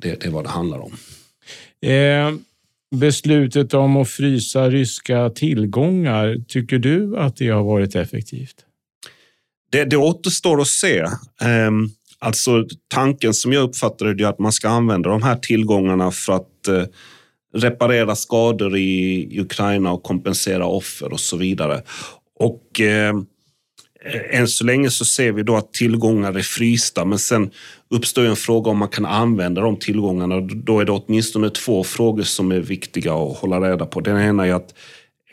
det, 0.01 0.21
det 0.21 0.25
är 0.25 0.31
vad 0.31 0.43
det 0.43 0.49
handlar 0.49 0.79
om. 0.79 0.93
Eh, 1.89 2.31
beslutet 2.95 3.73
om 3.73 3.97
att 3.97 4.09
frysa 4.09 4.69
ryska 4.69 5.29
tillgångar, 5.29 6.37
tycker 6.47 6.79
du 6.79 7.17
att 7.17 7.35
det 7.35 7.49
har 7.49 7.63
varit 7.63 7.95
effektivt? 7.95 8.55
Det, 9.71 9.85
det 9.85 9.97
återstår 9.97 10.61
att 10.61 10.67
se. 10.67 10.99
Eh, 10.99 11.71
alltså 12.19 12.67
tanken 12.87 13.33
som 13.33 13.53
jag 13.53 13.63
uppfattar 13.63 14.05
det 14.05 14.23
är 14.23 14.27
att 14.27 14.39
man 14.39 14.51
ska 14.51 14.69
använda 14.69 15.09
de 15.09 15.23
här 15.23 15.35
tillgångarna 15.35 16.11
för 16.11 16.33
att 16.33 16.67
eh, 16.67 16.83
reparera 17.53 18.15
skador 18.15 18.77
i 18.77 19.39
Ukraina 19.39 19.91
och 19.91 20.03
kompensera 20.03 20.65
offer 20.65 21.13
och 21.13 21.19
så 21.19 21.37
vidare. 21.37 21.81
Och 22.39 22.81
eh, 22.81 23.15
än 24.29 24.47
så 24.47 24.63
länge 24.63 24.89
så 24.89 25.05
ser 25.05 25.31
vi 25.31 25.43
då 25.43 25.55
att 25.55 25.73
tillgångar 25.73 26.33
är 26.33 26.41
frysta, 26.41 27.05
men 27.05 27.19
sen 27.19 27.51
uppstår 27.89 28.25
en 28.25 28.35
fråga 28.35 28.71
om 28.71 28.77
man 28.77 28.89
kan 28.89 29.05
använda 29.05 29.61
de 29.61 29.77
tillgångarna. 29.77 30.39
Då 30.39 30.79
är 30.79 30.85
det 30.85 30.91
åtminstone 30.91 31.49
två 31.49 31.83
frågor 31.83 32.23
som 32.23 32.51
är 32.51 32.59
viktiga 32.59 33.13
att 33.13 33.37
hålla 33.37 33.71
reda 33.71 33.85
på. 33.85 33.99
Den 33.99 34.17
ena 34.17 34.47
är 34.47 34.53
att 34.53 34.73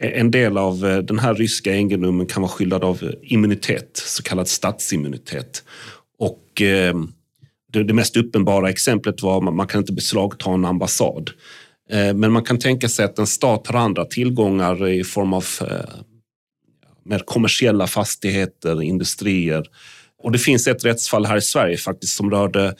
en 0.00 0.31
del 0.31 0.59
av 0.59 0.87
eh, 0.87 0.98
den 0.98 1.18
här 1.18 1.35
ryska 1.35 1.74
egendomen 1.74 2.26
kan 2.26 2.42
vara 2.42 2.52
skyddad 2.52 2.85
av 2.85 3.12
immunitet, 3.22 3.90
så 3.94 4.22
kallad 4.22 4.48
statsimmunitet. 4.48 5.64
Och 6.18 6.62
eh, 6.62 6.94
det 7.72 7.94
mest 7.94 8.16
uppenbara 8.16 8.70
exemplet 8.70 9.22
var 9.22 9.48
att 9.48 9.54
man 9.54 9.66
kan 9.66 9.81
inte 9.81 9.92
beslagta 9.92 10.50
en 10.50 10.64
ambassad. 10.64 11.31
Eh, 11.90 12.14
men 12.14 12.33
man 12.33 12.44
kan 12.44 12.59
tänka 12.59 12.88
sig 12.88 13.05
att 13.05 13.18
en 13.18 13.27
stat 13.27 13.66
har 13.66 13.79
andra 13.79 14.05
tillgångar 14.05 14.88
i 14.88 15.05
form 15.05 15.33
av 15.33 15.44
eh, 15.61 15.66
mer 17.05 17.18
kommersiella 17.18 17.87
fastigheter, 17.87 18.83
industrier. 18.83 19.64
Och 20.22 20.33
det 20.33 20.38
finns 20.38 20.66
ett 20.66 20.85
rättsfall 20.85 21.27
här 21.27 21.37
i 21.37 21.42
Sverige 21.42 21.77
faktiskt 21.77 22.16
som 22.16 22.31
rörde 22.31 22.74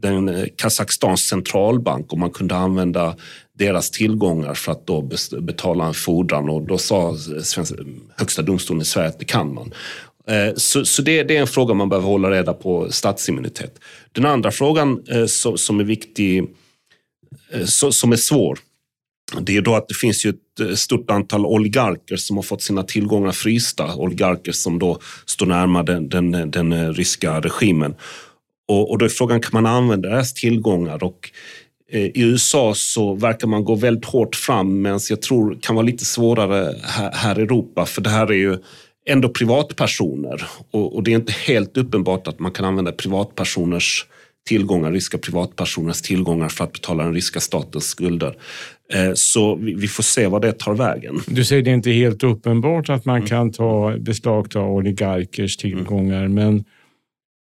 den 0.00 0.28
eh, 0.28 0.44
Kazakstans 0.56 1.20
centralbank 1.20 2.12
och 2.12 2.18
man 2.18 2.30
kunde 2.30 2.56
använda 2.56 3.16
deras 3.58 3.90
tillgångar 3.90 4.54
för 4.54 4.72
att 4.72 4.86
då 4.86 5.08
betala 5.40 5.86
en 5.86 5.94
fordran 5.94 6.50
och 6.50 6.62
då 6.62 6.78
sa 6.78 7.16
Högsta 8.16 8.42
domstolen 8.42 8.82
i 8.82 8.84
Sverige 8.84 9.08
att 9.08 9.18
det 9.18 9.24
kan 9.24 9.54
man. 9.54 9.74
Så, 10.56 10.84
så 10.84 11.02
det, 11.02 11.22
det, 11.22 11.36
är 11.36 11.40
en 11.40 11.46
fråga 11.46 11.74
man 11.74 11.88
behöver 11.88 12.08
hålla 12.08 12.30
reda 12.30 12.52
på, 12.52 12.92
statsimmunitet. 12.92 13.78
Den 14.12 14.26
andra 14.26 14.50
frågan 14.50 15.02
som 15.56 15.80
är 15.80 15.84
viktig 15.84 16.44
Eh, 17.52 17.64
så, 17.64 17.92
som 17.92 18.12
är 18.12 18.16
svår. 18.16 18.58
Det 19.40 19.56
är 19.56 19.62
då 19.62 19.74
att 19.74 19.88
det 19.88 19.94
finns 19.94 20.26
ju 20.26 20.30
ett 20.30 20.60
eh, 20.60 20.74
stort 20.74 21.10
antal 21.10 21.46
oligarker 21.46 22.16
som 22.16 22.36
har 22.36 22.42
fått 22.42 22.62
sina 22.62 22.82
tillgångar 22.82 23.32
frysta. 23.32 23.94
Oligarker 23.94 24.52
som 24.52 24.78
då 24.78 24.98
står 25.26 25.46
närmare 25.46 25.84
den, 25.84 26.08
den, 26.08 26.50
den 26.50 26.72
eh, 26.72 26.88
ryska 26.88 27.40
regimen. 27.40 27.94
Och, 28.68 28.90
och, 28.90 28.98
då 28.98 29.04
är 29.04 29.08
frågan, 29.08 29.40
kan 29.40 29.50
man 29.52 29.66
använda 29.66 30.08
deras 30.08 30.34
tillgångar? 30.34 31.04
Och, 31.04 31.30
I 31.92 32.22
USA 32.22 32.74
så 32.74 33.14
verkar 33.14 33.48
man 33.48 33.64
gå 33.64 33.74
väldigt 33.74 34.04
hårt 34.04 34.36
fram 34.36 34.82
men 34.82 35.00
jag 35.10 35.22
tror 35.22 35.58
kan 35.60 35.74
vara 35.74 35.86
lite 35.86 36.04
svårare 36.04 36.74
här, 36.82 37.12
här 37.12 37.38
i 37.38 37.42
Europa. 37.42 37.86
För 37.86 38.02
det 38.02 38.10
här 38.10 38.26
är 38.26 38.36
ju 38.36 38.58
ändå 39.06 39.28
privatpersoner 39.28 40.42
och, 40.70 40.96
och 40.96 41.02
det 41.02 41.10
är 41.10 41.14
inte 41.14 41.32
helt 41.32 41.76
uppenbart 41.76 42.28
att 42.28 42.38
man 42.38 42.52
kan 42.52 42.64
använda 42.64 42.92
privatpersoners 42.92 44.06
tillgångar, 44.46 44.92
ryska 44.92 45.18
privatpersoners 45.18 46.02
tillgångar 46.02 46.48
för 46.48 46.64
att 46.64 46.72
betala 46.72 47.04
den 47.04 47.14
ryska 47.14 47.40
statens 47.40 47.84
skulder. 47.84 48.36
Eh, 48.92 49.12
så 49.14 49.54
vi 49.54 49.88
får 49.88 50.02
se 50.02 50.26
vad 50.26 50.42
det 50.42 50.52
tar 50.52 50.74
vägen. 50.74 51.20
Du 51.26 51.44
säger 51.44 51.62
det 51.62 51.70
är 51.70 51.74
inte 51.74 51.90
helt 51.90 52.24
uppenbart 52.24 52.88
att 52.88 53.04
man 53.04 53.16
mm. 53.16 53.28
kan 53.28 53.52
ta, 53.52 53.96
beslagta 53.98 54.60
oligarkers 54.60 55.56
tillgångar, 55.56 56.24
mm. 56.24 56.34
men 56.34 56.64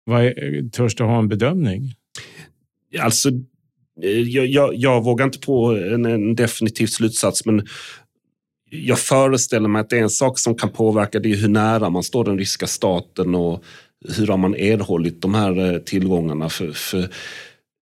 vad 0.05 0.25
är, 0.25 0.69
törs 0.69 0.95
du 0.95 1.03
ha 1.03 1.19
en 1.19 1.27
bedömning? 1.27 1.93
Alltså, 2.99 3.29
eh, 4.03 4.21
jag, 4.21 4.47
jag, 4.47 4.75
jag 4.75 5.03
vågar 5.03 5.25
inte 5.25 5.39
på 5.39 5.65
en, 5.93 6.05
en 6.05 6.35
definitiv 6.35 6.87
slutsats, 6.87 7.45
men 7.45 7.67
jag 8.69 8.99
föreställer 8.99 9.69
mig 9.69 9.79
att 9.79 9.89
det 9.89 9.97
är 9.97 10.03
en 10.03 10.09
sak 10.09 10.39
som 10.39 10.55
kan 10.55 10.69
påverka 10.69 11.19
det 11.19 11.31
är 11.31 11.35
hur 11.35 11.47
nära 11.47 11.89
man 11.89 12.03
står 12.03 12.23
den 12.23 12.37
ryska 12.37 12.67
staten 12.67 13.35
och 13.35 13.63
hur 14.17 14.27
har 14.27 14.37
man 14.37 14.55
erhållit 14.55 15.21
de 15.21 15.33
här 15.33 15.73
eh, 15.73 15.79
tillgångarna? 15.79 16.49
För, 16.49 16.71
för 16.71 17.09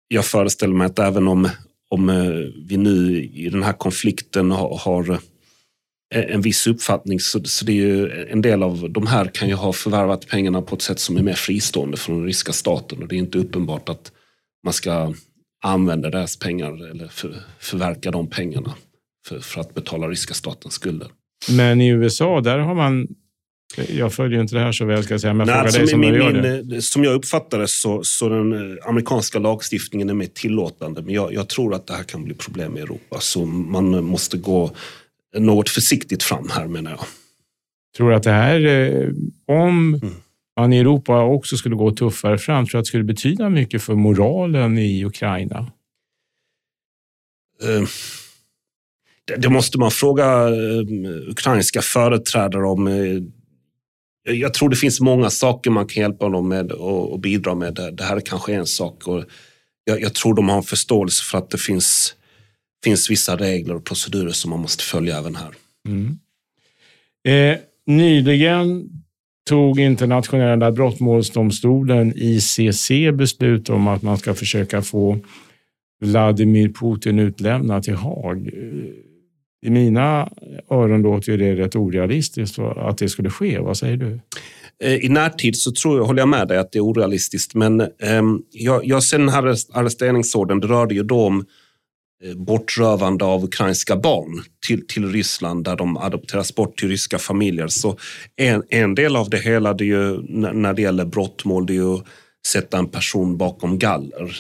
jag 0.08 0.26
föreställer 0.26 0.74
mig 0.74 0.86
att 0.86 1.00
även 1.00 1.28
om, 1.28 1.50
om 1.90 2.10
eh, 2.10 2.32
vi 2.68 2.78
nu 2.78 3.24
i 3.24 3.50
den 3.50 3.64
här 3.64 3.74
konflikten 3.74 4.52
har, 4.52 4.78
har 4.78 5.20
en 6.14 6.42
viss 6.42 6.68
uppfattning 6.68 7.20
så, 7.20 7.44
så 7.44 7.66
det 7.66 7.72
är 7.72 7.76
ju, 7.76 8.26
en 8.30 8.42
del 8.42 8.64
av 8.64 8.92
de 8.92 9.08
här 9.08 9.26
kan 9.26 9.48
ju 9.50 9.56
ha 9.56 9.74
förvärvat 9.74 10.28
pengarna 10.28 10.62
på 10.62 10.76
ett 10.76 10.82
sätt 10.82 11.00
som 11.00 11.18
är 11.18 11.22
mer 11.22 11.34
fristående 11.34 11.98
från 11.98 12.16
den 12.16 12.26
ryska 12.26 12.54
staten 12.54 13.02
och 13.02 13.08
det 13.08 13.16
är 13.16 13.20
inte 13.20 13.38
uppenbart 13.38 13.90
att 13.90 14.12
man 14.64 14.74
ska 14.74 15.14
använda 15.64 16.10
deras 16.10 16.40
pengar 16.40 16.90
eller 16.92 17.08
för, 17.08 17.36
förverka 17.60 18.12
de 18.12 18.30
pengarna 18.30 18.74
för, 19.28 19.40
för 19.40 19.62
att 19.62 19.74
betala 19.74 20.08
ryska 20.08 20.34
statens 20.34 20.74
skulder. 20.74 21.08
Men 21.50 21.82
i 21.82 21.88
USA, 21.88 22.42
där 22.42 22.60
har 22.60 22.76
man 22.76 23.08
jag 23.78 24.14
följer 24.14 24.42
inte 24.42 24.56
det 24.56 24.62
här 24.62 24.72
så 24.72 24.86
väl, 24.86 25.04
ska 25.04 25.14
jag 25.14 25.22
säga. 25.22 25.34
Men 25.34 25.48
Nej, 25.48 25.56
frågar 25.56 25.80
dig 25.80 25.88
som 25.88 26.00
min, 26.00 26.14
gör 26.14 26.32
det. 26.64 26.82
Som 26.82 27.04
jag 27.04 27.14
uppfattar 27.14 27.60
det 27.60 27.68
så, 27.68 28.04
så 28.04 28.30
den 28.30 28.54
eh, 28.54 28.88
amerikanska 28.90 29.40
lagstiftningen 29.40 30.10
är 30.10 30.14
mer 30.14 30.28
tillåtande. 30.28 31.02
Men 31.02 31.14
jag, 31.14 31.34
jag, 31.34 31.50
tror 31.50 31.74
att 31.74 31.88
det 31.88 31.94
här 31.94 32.04
kan 32.04 32.24
bli 32.24 32.34
problem 32.34 32.78
i 32.78 32.82
Europa. 32.82 33.18
Så 33.20 33.46
man 33.46 34.06
måste 34.06 34.38
gå 34.38 34.72
något 35.38 35.70
försiktigt 35.70 36.24
fram 36.24 36.50
här 36.52 36.68
menar 36.68 36.92
jag. 36.92 37.06
Tror 37.98 38.10
du 38.10 38.16
att 38.16 38.24
det 38.24 38.32
här, 38.32 38.66
eh, 38.66 39.10
om 39.48 39.94
mm. 39.94 40.16
man 40.60 40.74
i 40.74 40.80
Europa 40.80 41.24
också 41.24 41.58
skulle 41.58 41.76
gå 41.76 41.92
tuffare 41.92 42.38
fram, 42.38 42.66
tror 42.66 42.72
du 42.72 42.78
att 42.78 42.84
det 42.84 42.88
skulle 42.88 43.04
betyda 43.04 43.50
mycket 43.50 43.84
för 43.84 43.96
moralen 43.96 44.78
i 44.78 45.06
Ukraina? 45.06 45.72
Uh. 47.64 47.88
Det 49.38 49.50
måste 49.50 49.78
man 49.78 49.92
fråga 49.92 50.50
ukrainska 51.30 51.82
företrädare 51.82 52.66
om 52.66 52.88
jag 54.24 54.54
tror 54.54 54.70
det 54.70 54.76
finns 54.76 55.02
många 55.02 55.30
saker 55.30 55.72
man 55.72 55.88
kan 55.88 56.02
hjälpa 56.02 56.30
dem 56.30 56.48
med 56.48 56.72
och, 56.72 57.20
bidra 57.20 57.56
med. 57.56 57.74
Det 57.74 58.04
här 58.04 58.16
är 58.16 58.22
kanske 58.22 58.54
en 58.54 58.66
sak. 58.66 59.08
Och 59.08 59.24
jag, 59.84 60.02
jag, 60.02 60.14
tror 60.14 60.34
de 60.34 60.50
har 60.50 60.58
en 60.58 60.64
förståelse 60.64 61.24
för 61.24 61.38
att 61.38 61.50
det 61.50 61.58
finns, 61.58 62.16
finns 62.84 63.10
vissa 63.10 63.36
regler 63.36 63.76
och 63.76 63.86
procedurer 63.86 64.32
som 64.32 64.50
man 64.50 64.60
måste 64.60 64.84
följa 64.84 65.18
även 65.18 65.36
här. 65.36 65.52
Mm. 65.88 66.20
Eh, 67.28 67.60
nyligen 67.86 68.90
tog 69.50 69.80
internationella 69.80 70.72
brottmålsdomstolen 70.72 72.14
ICC 72.16 72.90
beslut 73.14 73.70
om 73.70 73.88
att 73.88 74.02
man 74.02 74.18
ska 74.18 74.34
försöka 74.34 74.82
få 74.82 75.20
Vladimir 76.02 76.70
Putin 76.70 77.20
utlämnad 77.20 77.84
till 77.84 77.96
Haag. 77.96 78.50
I 79.63 79.69
mina 79.69 80.30
öron 80.69 81.02
låter 81.02 81.38
det 81.38 81.56
rätt 81.56 81.76
orealistiskt 81.76 82.60
att 82.60 82.97
det 82.97 83.10
skulle 83.10 83.30
ske. 83.30 83.60
Vad 83.60 83.78
säger 83.78 83.97
du? 83.97 84.19
Eh, 84.84 85.06
I 85.06 85.10
närtid 85.10 85.56
så 85.58 85.71
tror 85.71 85.97
jag, 85.97 86.06
håller 86.06 86.21
jag 86.21 86.30
med 86.30 86.47
dig 86.47 86.58
att 86.58 86.71
det 86.71 86.80
är 86.80 86.86
orealistiskt. 86.86 87.56
Men 87.56 87.82
eh, 87.82 88.21
jag, 88.52 88.86
jag 88.86 89.04
ser 89.04 89.19
den 89.19 89.30
här 89.30 89.56
arresteringsordern, 89.73 90.60
det 90.60 90.67
rörde 90.67 90.95
ju 90.95 91.04
då 91.04 91.26
om 91.26 91.45
eh, 92.23 92.36
bortrövande 92.36 93.26
av 93.26 93.43
ukrainska 93.43 93.95
barn 93.95 94.43
till, 94.67 94.88
till 94.88 95.12
Ryssland 95.12 95.63
där 95.63 95.76
de 95.76 95.97
adopteras 95.97 96.56
bort 96.56 96.78
till 96.78 96.89
ryska 96.89 97.17
familjer. 97.17 97.67
Så 97.67 97.97
en, 98.36 98.63
en 98.69 98.95
del 98.95 99.15
av 99.15 99.30
det 99.30 99.38
hela 99.38 99.73
det 99.73 99.84
är 99.84 99.86
ju, 99.86 100.21
när 100.54 100.73
det 100.73 100.82
gäller 100.82 101.06
brottmål, 101.06 101.65
det 101.65 101.73
är 101.73 101.76
ju 101.76 101.93
att 101.93 102.06
sätta 102.47 102.78
en 102.78 102.88
person 102.88 103.38
bakom 103.38 103.80
galler. 103.80 104.38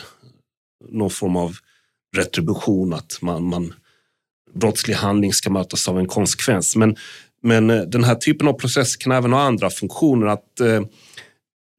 Någon 0.89 1.09
form 1.09 1.35
av 1.35 1.55
retribution, 2.15 2.93
att 2.93 3.17
man, 3.21 3.43
man 3.43 3.73
brottslig 4.53 4.95
handling 4.95 5.33
ska 5.33 5.49
mötas 5.49 5.87
av 5.87 5.99
en 5.99 6.07
konsekvens. 6.07 6.75
Men, 6.75 6.95
men 7.43 7.69
eh, 7.69 7.81
den 7.81 8.03
här 8.03 8.15
typen 8.15 8.47
av 8.47 8.53
process 8.53 8.95
kan 8.95 9.11
även 9.11 9.33
ha 9.33 9.41
andra 9.41 9.69
funktioner. 9.69 10.27
Att 10.27 10.59
eh, 10.59 10.81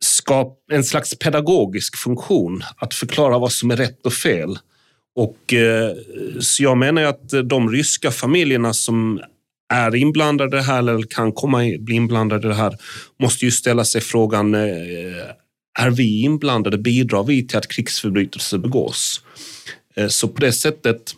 skapa 0.04 0.74
en 0.74 0.84
slags 0.84 1.18
pedagogisk 1.18 1.96
funktion, 1.96 2.62
att 2.76 2.94
förklara 2.94 3.38
vad 3.38 3.52
som 3.52 3.70
är 3.70 3.76
rätt 3.76 4.06
och 4.06 4.12
fel. 4.12 4.58
Och, 5.16 5.54
eh, 5.54 5.92
så 6.40 6.62
jag 6.62 6.78
menar 6.78 7.02
att 7.02 7.32
eh, 7.32 7.40
de 7.40 7.70
ryska 7.70 8.10
familjerna 8.10 8.72
som 8.72 9.20
är 9.72 9.94
inblandade 9.94 10.56
i 10.56 10.60
det 10.60 10.66
här 10.66 10.78
eller 10.78 11.02
kan 11.02 11.32
komma 11.32 11.58
bli 11.78 11.94
inblandade 11.94 12.46
i 12.46 12.48
det 12.48 12.54
här 12.54 12.76
måste 13.20 13.44
ju 13.44 13.50
ställa 13.50 13.84
sig 13.84 14.00
frågan, 14.00 14.54
eh, 14.54 14.60
är 15.78 15.90
vi 15.90 16.22
inblandade? 16.22 16.78
Bidrar 16.78 17.24
vi 17.24 17.46
till 17.46 17.58
att 17.58 17.68
krigsförbrytelser 17.68 18.58
begås? 18.58 19.20
Eh, 19.96 20.08
så 20.08 20.28
på 20.28 20.40
det 20.40 20.52
sättet 20.52 21.14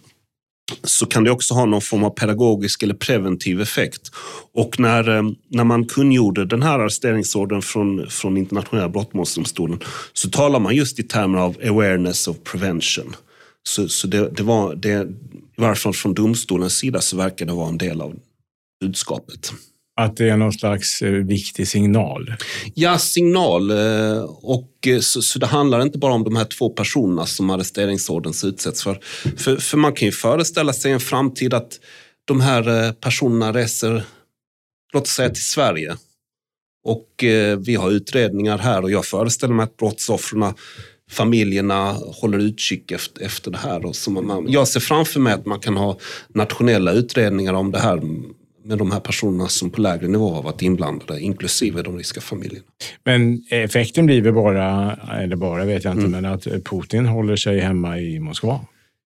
så 0.82 1.06
kan 1.06 1.24
det 1.24 1.30
också 1.30 1.54
ha 1.54 1.64
någon 1.64 1.80
form 1.80 2.04
av 2.04 2.10
pedagogisk 2.10 2.82
eller 2.82 2.94
preventiv 2.94 3.60
effekt. 3.60 4.10
Och 4.54 4.80
när, 4.80 5.08
eh, 5.16 5.22
när 5.48 5.64
man 5.64 5.84
kungjorde 5.84 6.44
den 6.44 6.62
här 6.62 6.78
arresteringsordern 6.78 7.62
från, 7.62 8.10
från 8.10 8.36
internationella 8.36 8.88
brottmålsdomstolen 8.88 9.80
så 10.12 10.30
talar 10.30 10.60
man 10.60 10.74
just 10.74 10.98
i 10.98 11.02
termer 11.02 11.38
av 11.38 11.56
awareness 11.68 12.28
of 12.28 12.36
prevention. 12.44 13.16
Så, 13.62 13.88
så 13.88 14.06
det, 14.06 14.30
det 14.30 14.42
var, 14.42 14.74
det, 14.74 15.08
i 15.58 15.60
varje 15.60 15.76
fall 15.76 15.94
från 15.94 16.14
domstolens 16.14 16.76
sida 16.76 17.00
så 17.00 17.16
verkar 17.16 17.46
det 17.46 17.52
vara 17.52 17.68
en 17.68 17.78
del 17.78 18.00
av 18.00 18.14
budskapet. 18.80 19.52
Att 20.00 20.16
det 20.16 20.28
är 20.28 20.36
någon 20.36 20.52
slags 20.52 21.02
eh, 21.02 21.10
viktig 21.10 21.68
signal? 21.68 22.34
Ja, 22.74 22.98
signal. 22.98 23.70
Eh, 23.70 24.22
och 24.42 24.70
eh, 24.86 25.00
så, 25.00 25.22
så, 25.22 25.38
det 25.38 25.46
handlar 25.46 25.82
inte 25.82 25.98
bara 25.98 26.12
om 26.12 26.24
de 26.24 26.36
här 26.36 26.44
två 26.44 26.70
personerna 26.70 27.26
som 27.26 27.50
arresteringsorden 27.50 28.32
utsätts 28.44 28.82
för. 28.82 29.00
för. 29.36 29.56
För 29.56 29.76
man 29.76 29.92
kan 29.92 30.06
ju 30.06 30.12
föreställa 30.12 30.72
sig 30.72 30.92
en 30.92 31.00
framtid 31.00 31.54
att 31.54 31.80
de 32.24 32.40
här 32.40 32.92
personerna 32.92 33.52
reser, 33.52 34.02
låt 34.92 35.02
oss 35.02 35.08
säga 35.08 35.28
till 35.28 35.44
Sverige. 35.44 35.96
Och 36.84 37.08
vi 37.58 37.74
har 37.74 37.90
utredningar 37.90 38.58
här 38.58 38.82
och 38.82 38.90
jag 38.90 39.04
föreställer 39.04 39.54
mig 39.54 39.64
att 39.64 39.76
brottsoffren 39.76 40.54
familjerna 41.10 41.92
håller 41.92 42.38
utkik 42.38 42.90
efter, 42.90 43.22
efter 43.22 43.50
det 43.50 43.58
här. 43.58 43.86
Och 43.86 43.96
så 43.96 44.10
man, 44.10 44.46
jag 44.48 44.68
ser 44.68 44.80
framför 44.80 45.20
mig 45.20 45.32
att 45.32 45.46
man 45.46 45.60
kan 45.60 45.76
ha 45.76 45.98
nationella 46.28 46.92
utredningar 46.92 47.54
om 47.54 47.72
det 47.72 47.78
här 47.78 48.00
med 48.66 48.78
de 48.78 48.90
här 48.90 49.00
personerna 49.00 49.48
som 49.48 49.70
på 49.70 49.80
lägre 49.80 50.08
nivå 50.08 50.34
har 50.34 50.42
varit 50.42 50.62
inblandade, 50.62 51.20
inklusive 51.20 51.82
de 51.82 51.98
ryska 51.98 52.20
familjerna. 52.20 52.66
Men 53.04 53.44
effekten 53.50 54.06
blir 54.06 54.22
väl 54.22 54.32
bara, 54.34 54.96
eller 55.22 55.36
bara 55.36 55.64
vet 55.64 55.84
jag 55.84 55.92
inte, 55.92 56.06
mm. 56.06 56.22
men 56.22 56.32
att 56.32 56.44
Putin 56.64 57.06
håller 57.06 57.36
sig 57.36 57.60
hemma 57.60 57.98
i 57.98 58.20
Moskva? 58.20 58.60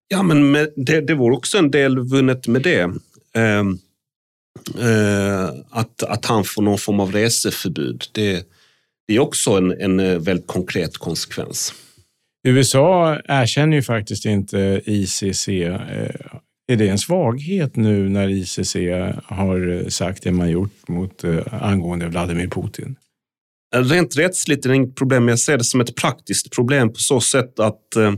Ja, 0.09 0.23
men 0.23 0.51
med, 0.51 0.69
det, 0.77 1.01
det 1.01 1.15
vore 1.15 1.37
också 1.37 1.59
en 1.59 1.71
del 1.71 1.99
vunnet 1.99 2.47
med 2.47 2.63
det. 2.63 2.81
Eh, 3.37 3.65
eh, 4.89 5.49
att, 5.71 6.03
att 6.03 6.25
han 6.25 6.45
får 6.45 6.63
någon 6.63 6.79
form 6.79 7.01
av 7.01 7.13
reseförbud. 7.13 8.05
Det, 8.13 8.47
det 9.09 9.15
är 9.15 9.21
också 9.21 9.51
en, 9.51 9.81
en 9.81 10.01
eh, 10.01 10.19
väldigt 10.19 10.47
konkret 10.47 10.99
konsekvens. 10.99 11.75
USA 12.49 13.19
erkänner 13.29 13.77
ju 13.77 13.83
faktiskt 13.83 14.25
inte 14.25 14.81
ICC. 14.85 15.49
Är 16.71 16.77
det 16.77 16.89
en 16.89 16.99
svaghet 16.99 17.77
nu 17.77 18.09
när 18.09 18.29
ICC 18.29 18.77
har 19.25 19.73
eh, 19.73 19.89
sagt 19.89 20.23
det 20.23 20.33
man 20.33 20.51
gjort 20.51 20.89
mot 20.89 21.25
eh, 21.25 21.65
angående 21.65 22.09
Vladimir 22.09 22.47
Putin? 22.47 22.97
Eh, 23.75 23.85
rent 23.85 24.17
rättsligt 24.17 24.65
är 24.65 24.69
det 24.69 24.77
inget 24.77 24.97
problem, 24.97 25.25
men 25.25 25.33
jag 25.33 25.39
ser 25.39 25.59
det 25.59 25.65
som 25.65 25.81
ett 25.81 25.95
praktiskt 25.95 26.51
problem 26.51 26.89
på 26.89 26.95
så 26.99 27.21
sätt 27.21 27.61
att 27.61 27.97
eh, 27.97 28.15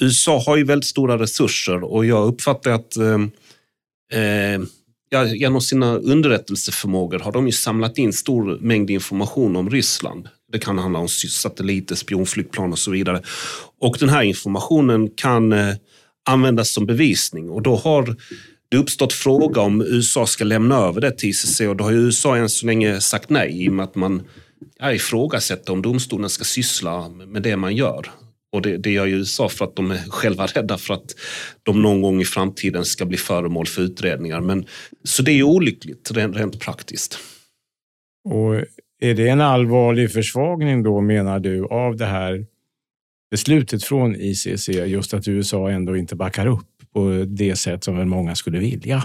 USA 0.00 0.42
har 0.46 0.56
ju 0.56 0.64
väldigt 0.64 0.88
stora 0.88 1.18
resurser 1.18 1.84
och 1.84 2.06
jag 2.06 2.28
uppfattar 2.28 2.70
att 2.70 2.96
eh, 2.96 4.60
ja, 5.08 5.26
genom 5.26 5.60
sina 5.60 5.96
underrättelseförmågor 5.96 7.18
har 7.18 7.32
de 7.32 7.46
ju 7.46 7.52
samlat 7.52 7.98
in 7.98 8.12
stor 8.12 8.58
mängd 8.60 8.90
information 8.90 9.56
om 9.56 9.70
Ryssland. 9.70 10.28
Det 10.52 10.58
kan 10.58 10.78
handla 10.78 10.98
om 10.98 11.08
satelliter, 11.08 11.94
spionflygplan 11.94 12.72
och 12.72 12.78
så 12.78 12.90
vidare. 12.90 13.22
Och 13.80 13.96
den 14.00 14.08
här 14.08 14.22
informationen 14.22 15.10
kan 15.16 15.52
eh, 15.52 15.74
användas 16.28 16.74
som 16.74 16.86
bevisning 16.86 17.50
och 17.50 17.62
då 17.62 17.76
har 17.76 18.16
det 18.68 18.76
uppstått 18.76 19.12
fråga 19.12 19.60
om 19.60 19.82
USA 19.82 20.26
ska 20.26 20.44
lämna 20.44 20.76
över 20.76 21.00
det 21.00 21.10
till 21.10 21.28
ICC 21.28 21.60
och 21.60 21.76
då 21.76 21.84
har 21.84 21.92
USA 21.92 22.36
än 22.36 22.48
så 22.48 22.66
länge 22.66 23.00
sagt 23.00 23.30
nej 23.30 23.64
i 23.64 23.68
och 23.68 23.72
med 23.72 23.84
att 23.84 23.94
man 23.94 24.22
ifrågasätter 24.82 25.72
om 25.72 25.82
domstolen 25.82 26.30
ska 26.30 26.44
syssla 26.44 27.08
med 27.08 27.42
det 27.42 27.56
man 27.56 27.76
gör. 27.76 28.10
Och 28.52 28.62
det, 28.62 28.76
det 28.76 28.90
gör 28.90 29.06
ju 29.06 29.16
USA 29.16 29.48
för 29.48 29.64
att 29.64 29.76
de 29.76 29.90
är 29.90 30.10
själva 30.10 30.46
rädda 30.46 30.78
för 30.78 30.94
att 30.94 31.14
de 31.62 31.82
någon 31.82 32.02
gång 32.02 32.20
i 32.20 32.24
framtiden 32.24 32.84
ska 32.84 33.04
bli 33.04 33.16
föremål 33.16 33.66
för 33.66 33.82
utredningar. 33.82 34.40
Men, 34.40 34.66
så 35.04 35.22
det 35.22 35.32
är 35.32 35.42
olyckligt 35.42 36.10
rent, 36.10 36.36
rent 36.36 36.60
praktiskt. 36.60 37.18
Och 38.24 38.54
är 39.00 39.14
det 39.14 39.28
en 39.28 39.40
allvarlig 39.40 40.12
försvagning 40.12 40.82
då 40.82 41.00
menar 41.00 41.38
du 41.38 41.64
av 41.64 41.96
det 41.96 42.06
här 42.06 42.46
beslutet 43.30 43.84
från 43.84 44.16
ICC, 44.16 44.68
just 44.68 45.14
att 45.14 45.28
USA 45.28 45.70
ändå 45.70 45.96
inte 45.96 46.16
backar 46.16 46.46
upp 46.46 46.66
på 46.92 47.24
det 47.26 47.56
sätt 47.56 47.84
som 47.84 47.96
väl 47.96 48.06
många 48.06 48.34
skulle 48.34 48.58
vilja? 48.58 49.04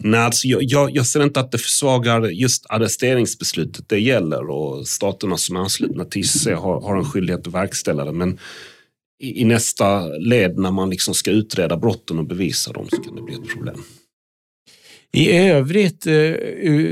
Nej, 0.00 0.20
alltså 0.20 0.48
jag, 0.48 0.62
jag, 0.62 0.90
jag, 0.96 1.06
ser 1.06 1.22
inte 1.22 1.40
att 1.40 1.52
det 1.52 1.58
försvagar 1.58 2.26
just 2.28 2.66
arresteringsbeslutet 2.68 3.88
det 3.88 3.98
gäller 3.98 4.50
och 4.50 4.88
staterna 4.88 5.36
som 5.36 5.56
är 5.56 5.60
anslutna 5.60 6.04
till 6.04 6.20
ICC 6.20 6.46
har, 6.46 6.80
har 6.80 6.96
en 6.96 7.04
skyldighet 7.04 7.46
att 7.46 7.54
verkställa 7.54 8.04
det. 8.04 8.12
Men 8.12 8.38
i, 9.20 9.40
i, 9.40 9.44
nästa 9.44 10.08
led 10.08 10.58
när 10.58 10.70
man 10.70 10.90
liksom 10.90 11.14
ska 11.14 11.30
utreda 11.30 11.76
brotten 11.76 12.18
och 12.18 12.26
bevisa 12.26 12.72
dem 12.72 12.86
så 12.90 12.96
kan 12.96 13.16
det 13.16 13.22
bli 13.22 13.34
ett 13.34 13.48
problem. 13.48 13.82
I 15.12 15.32
övrigt, 15.32 16.06
eh, 16.06 16.12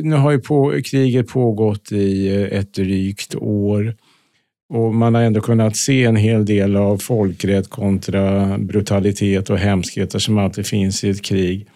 nu 0.03 0.17
har 0.17 0.31
ju 0.31 0.39
på, 0.39 0.81
kriget 0.85 1.29
pågått 1.29 1.93
i 1.93 2.29
eh, 2.29 2.59
ett 2.59 2.75
drygt 2.75 3.35
år. 3.35 3.97
Och 4.69 4.95
man 4.95 5.15
har 5.15 5.23
ändå 5.23 5.41
kunnat 5.41 5.77
se 5.77 6.05
en 6.05 6.17
hel 6.17 6.45
del 6.45 6.77
av 6.77 6.99
folkrätt 6.99 7.71
kontra 7.71 8.59
brutalitet 8.59 9.51
och 9.51 9.59
hemskheter 9.59 10.19
som 10.19 10.39
alltid 10.39 10.67
finns 10.67 11.05
i 11.05 11.11
ett 11.11 11.23
krig. 11.23 11.67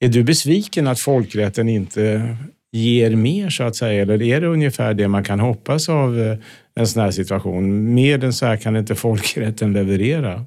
Är 0.00 0.08
du 0.08 0.22
besviken 0.22 0.86
att 0.86 1.00
folkrätten 1.00 1.68
inte 1.68 2.36
ger 2.72 3.10
mer 3.10 3.50
så 3.50 3.64
att 3.64 3.76
säga? 3.76 4.02
Eller 4.02 4.22
är 4.22 4.40
det 4.40 4.46
ungefär 4.46 4.94
det 4.94 5.08
man 5.08 5.24
kan 5.24 5.40
hoppas 5.40 5.88
av 5.88 6.20
eh, 6.20 6.38
en 6.74 6.86
sån 6.86 7.02
här 7.02 7.10
situation? 7.10 7.94
Mer 7.94 8.24
än 8.24 8.32
så 8.32 8.46
här 8.46 8.56
kan 8.56 8.76
inte 8.76 8.94
folkrätten 8.94 9.72
leverera. 9.72 10.46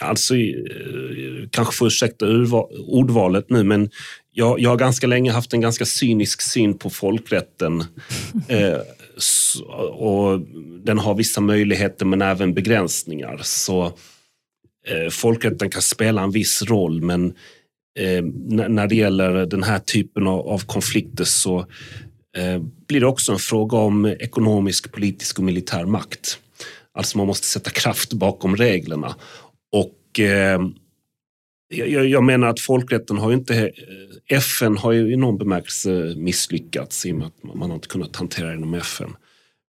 Alltså, 0.00 0.36
eh, 0.36 1.48
kanske 1.50 1.74
får 1.74 1.86
ursäkta 1.86 2.26
ordvalet 2.88 3.50
nu, 3.50 3.64
men 3.64 3.90
jag, 4.32 4.60
jag 4.60 4.70
har 4.70 4.76
ganska 4.76 5.06
länge 5.06 5.32
haft 5.32 5.52
en 5.52 5.60
ganska 5.60 5.84
cynisk 5.84 6.42
syn 6.42 6.78
på 6.78 6.90
folkrätten. 6.90 7.84
Eh, 8.48 8.78
och 9.90 10.40
den 10.84 10.98
har 10.98 11.14
vissa 11.14 11.40
möjligheter 11.40 12.06
men 12.06 12.22
även 12.22 12.54
begränsningar. 12.54 13.40
Så 13.42 13.84
eh, 14.86 15.10
folkrätten 15.10 15.70
kan 15.70 15.82
spela 15.82 16.22
en 16.22 16.30
viss 16.30 16.62
roll 16.62 17.02
men 17.02 17.26
eh, 17.98 18.22
när 18.68 18.86
det 18.86 18.94
gäller 18.94 19.46
den 19.46 19.62
här 19.62 19.78
typen 19.78 20.26
av, 20.26 20.48
av 20.48 20.58
konflikter 20.58 21.24
så 21.24 21.58
eh, 22.36 22.62
blir 22.88 23.00
det 23.00 23.06
också 23.06 23.32
en 23.32 23.38
fråga 23.38 23.78
om 23.78 24.06
ekonomisk, 24.06 24.92
politisk 24.92 25.38
och 25.38 25.44
militär 25.44 25.84
makt. 25.84 26.38
Alltså 26.94 27.18
man 27.18 27.26
måste 27.26 27.46
sätta 27.46 27.70
kraft 27.70 28.12
bakom 28.12 28.56
reglerna. 28.56 29.16
Och 29.72 30.20
eh, 30.20 30.60
jag, 31.72 32.06
jag, 32.06 32.24
menar 32.24 32.48
att 32.48 32.60
folkrätten 32.60 33.18
har 33.18 33.30
ju 33.30 33.36
inte... 33.36 33.66
Eh, 33.66 34.36
FN 34.36 34.76
har 34.76 34.92
ju 34.92 35.12
i 35.12 35.16
någon 35.16 35.38
bemärkelse 35.38 36.14
misslyckats 36.16 37.06
i 37.06 37.12
och 37.12 37.16
med 37.16 37.26
att 37.26 37.54
man 37.54 37.70
har 37.70 37.74
inte 37.74 37.88
kunnat 37.88 38.16
hantera 38.16 38.48
det 38.48 38.54
inom 38.54 38.74
FN. 38.74 39.16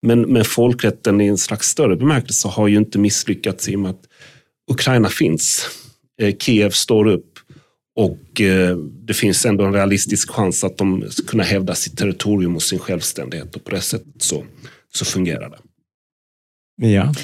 Men, 0.03 0.21
men 0.21 0.45
folkrätten 0.45 1.21
i 1.21 1.27
en 1.27 1.39
slags 1.39 1.69
större 1.69 1.97
bemärkelse 1.97 2.49
har 2.49 2.69
ju 2.69 2.77
inte 2.77 2.99
misslyckats 2.99 3.69
i 3.69 3.77
och 3.77 3.81
med 3.81 3.91
att 3.91 4.05
Ukraina 4.71 5.09
finns. 5.09 5.67
Eh, 6.21 6.37
Kiev 6.37 6.71
står 6.71 7.07
upp 7.07 7.39
och 7.95 8.41
eh, 8.41 8.77
det 8.77 9.15
finns 9.15 9.47
ändå 9.47 9.65
en 9.65 9.73
realistisk 9.73 10.31
chans 10.31 10.65
att 10.65 10.79
de 10.79 11.05
ska 11.11 11.27
kunna 11.27 11.43
hävda 11.43 11.75
sitt 11.75 11.99
territorium 11.99 12.57
och 12.57 12.63
sin 12.63 12.79
självständighet 12.79 13.57
och 13.57 13.65
på 13.65 13.71
det 13.71 13.81
sättet 13.81 14.23
så, 14.23 14.45
så 14.95 15.05
fungerar 15.05 15.51
det. 15.51 15.59
Ja. 16.89 17.15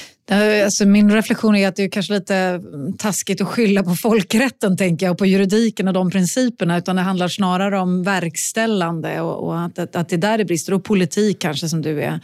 Alltså 0.64 0.86
min 0.86 1.12
reflektion 1.12 1.56
är 1.56 1.68
att 1.68 1.76
det 1.76 1.82
är 1.82 1.88
kanske 1.88 2.12
lite 2.12 2.36
mm, 2.36 2.96
taskigt 2.96 3.40
att 3.40 3.48
skylla 3.48 3.82
på 3.82 3.94
folkrätten 3.94 4.76
tänker 4.76 5.06
jag, 5.06 5.12
och 5.12 5.18
på 5.18 5.26
juridiken 5.26 5.88
och 5.88 5.94
de 5.94 6.10
principerna, 6.10 6.78
utan 6.78 6.96
det 6.96 7.02
handlar 7.02 7.28
snarare 7.28 7.78
om 7.78 8.02
verkställande 8.02 9.20
och, 9.20 9.46
och 9.46 9.60
att, 9.60 9.78
att, 9.78 9.96
att, 9.96 10.08
det 10.08 10.16
är 10.16 10.18
där 10.18 10.38
det 10.38 10.44
brister. 10.44 10.74
Och 10.74 10.84
politik 10.84 11.38
kanske 11.38 11.68
som 11.68 11.82
du 11.82 12.02
är 12.02 12.20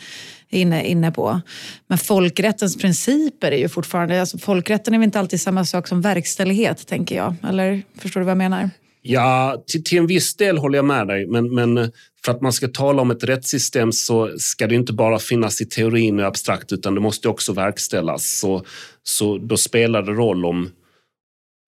inne, 0.50 0.84
inne 0.84 1.12
på. 1.12 1.40
Men 1.86 1.98
folkrättens 1.98 2.76
principer 2.76 3.52
är 3.52 3.58
ju 3.58 3.68
fortfarande... 3.68 4.20
Alltså 4.20 4.38
folkrätten 4.38 4.94
är 4.94 4.98
väl 4.98 5.04
inte 5.04 5.18
alltid 5.18 5.40
samma 5.40 5.64
sak 5.64 5.88
som 5.88 6.00
verkställighet, 6.00 6.86
tänker 6.86 7.16
jag. 7.16 7.34
Eller 7.48 7.82
förstår 7.98 8.20
du 8.20 8.24
vad 8.24 8.30
jag 8.30 8.38
menar? 8.38 8.70
Ja, 9.06 9.64
till, 9.66 9.84
till 9.84 9.98
en 9.98 10.06
viss 10.06 10.36
del 10.36 10.58
håller 10.58 10.78
jag 10.78 10.84
med 10.84 11.06
dig. 11.06 11.26
Men, 11.26 11.54
men 11.54 11.78
eh, 11.78 11.88
för 12.24 12.32
att 12.32 12.40
man 12.40 12.52
ska 12.52 12.68
tala 12.68 13.02
om 13.02 13.10
ett 13.10 13.24
rättssystem 13.24 13.92
så 13.92 14.38
ska 14.38 14.66
det 14.66 14.74
inte 14.74 14.92
bara 14.92 15.18
finnas 15.18 15.60
i 15.60 15.66
teorin 15.66 16.20
och 16.20 16.26
abstrakt 16.26 16.72
utan 16.72 16.94
det 16.94 17.00
måste 17.00 17.28
också 17.28 17.52
verkställas. 17.52 18.38
Så, 18.40 18.64
så 19.02 19.38
då 19.38 19.56
spelar 19.56 20.02
det 20.02 20.12
roll 20.12 20.44
om, 20.44 20.70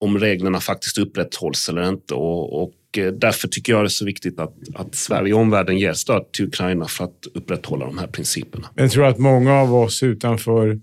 om 0.01 0.19
reglerna 0.19 0.59
faktiskt 0.59 0.97
upprätthålls 0.97 1.69
eller 1.69 1.89
inte. 1.89 2.13
Och, 2.13 2.63
och 2.63 2.97
eh, 2.97 3.13
därför 3.13 3.47
tycker 3.47 3.73
jag 3.73 3.83
det 3.83 3.87
är 3.87 3.89
så 3.89 4.05
viktigt 4.05 4.39
att, 4.39 4.55
att 4.75 4.95
Sverige 4.95 5.33
och 5.33 5.39
omvärlden 5.39 5.77
ger 5.77 5.93
stöd 5.93 6.31
till 6.31 6.45
Ukraina 6.45 6.85
för 6.85 7.03
att 7.03 7.27
upprätthålla 7.33 7.85
de 7.85 7.97
här 7.97 8.07
principerna. 8.07 8.69
Jag 8.75 8.91
tror 8.91 9.05
att 9.05 9.17
många 9.17 9.53
av 9.53 9.75
oss 9.75 10.03
utanför 10.03 10.79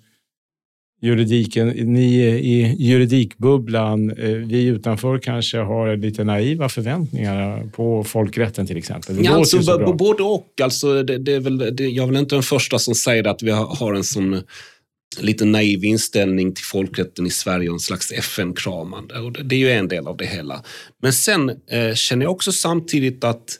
juridiken, 1.04 1.68
ni 1.68 2.14
i 2.24 2.76
juridikbubblan, 2.78 4.10
eh, 4.10 4.28
vi 4.28 4.64
utanför 4.64 5.18
kanske 5.18 5.58
har 5.58 5.96
lite 5.96 6.24
naiva 6.24 6.68
förväntningar 6.68 7.70
på 7.72 8.04
folkrätten 8.04 8.66
till 8.66 8.76
exempel. 8.76 9.24
ja, 9.24 9.34
alltså, 9.34 9.92
både 9.92 10.22
och. 10.22 10.60
Alltså, 10.62 11.02
det, 11.02 11.18
det 11.18 11.32
är 11.32 11.40
väl, 11.40 11.76
det, 11.76 11.88
jag 11.88 12.02
är 12.02 12.06
väl 12.06 12.16
inte 12.16 12.34
den 12.34 12.42
första 12.42 12.78
som 12.78 12.94
säger 12.94 13.26
att 13.26 13.42
vi 13.42 13.50
har 13.50 13.94
en 13.94 14.04
sån 14.04 14.42
lite 15.20 15.44
naiv 15.44 15.84
inställning 15.84 16.54
till 16.54 16.64
folkrätten 16.64 17.26
i 17.26 17.30
Sverige 17.30 17.68
och 17.68 17.74
en 17.74 17.80
slags 17.80 18.12
FN-kramande. 18.12 19.18
Och 19.18 19.32
det 19.32 19.54
är 19.54 19.58
ju 19.58 19.70
en 19.70 19.88
del 19.88 20.06
av 20.06 20.16
det 20.16 20.26
hela. 20.26 20.62
Men 21.02 21.12
sen 21.12 21.50
eh, 21.50 21.94
känner 21.94 22.24
jag 22.24 22.32
också 22.32 22.52
samtidigt 22.52 23.24
att 23.24 23.58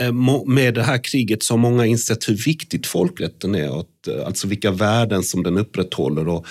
Eh, 0.00 0.12
med 0.46 0.74
det 0.74 0.82
här 0.82 1.04
kriget 1.04 1.42
så 1.42 1.54
har 1.54 1.58
många 1.58 1.86
insett 1.86 2.28
hur 2.28 2.44
viktigt 2.44 2.86
folkrätten 2.86 3.54
är, 3.54 3.70
och 3.70 3.88
eh, 4.08 4.26
alltså 4.26 4.48
vilka 4.48 4.70
värden 4.70 5.22
som 5.22 5.42
den 5.42 5.58
upprätthåller. 5.58 6.28
Och 6.28 6.46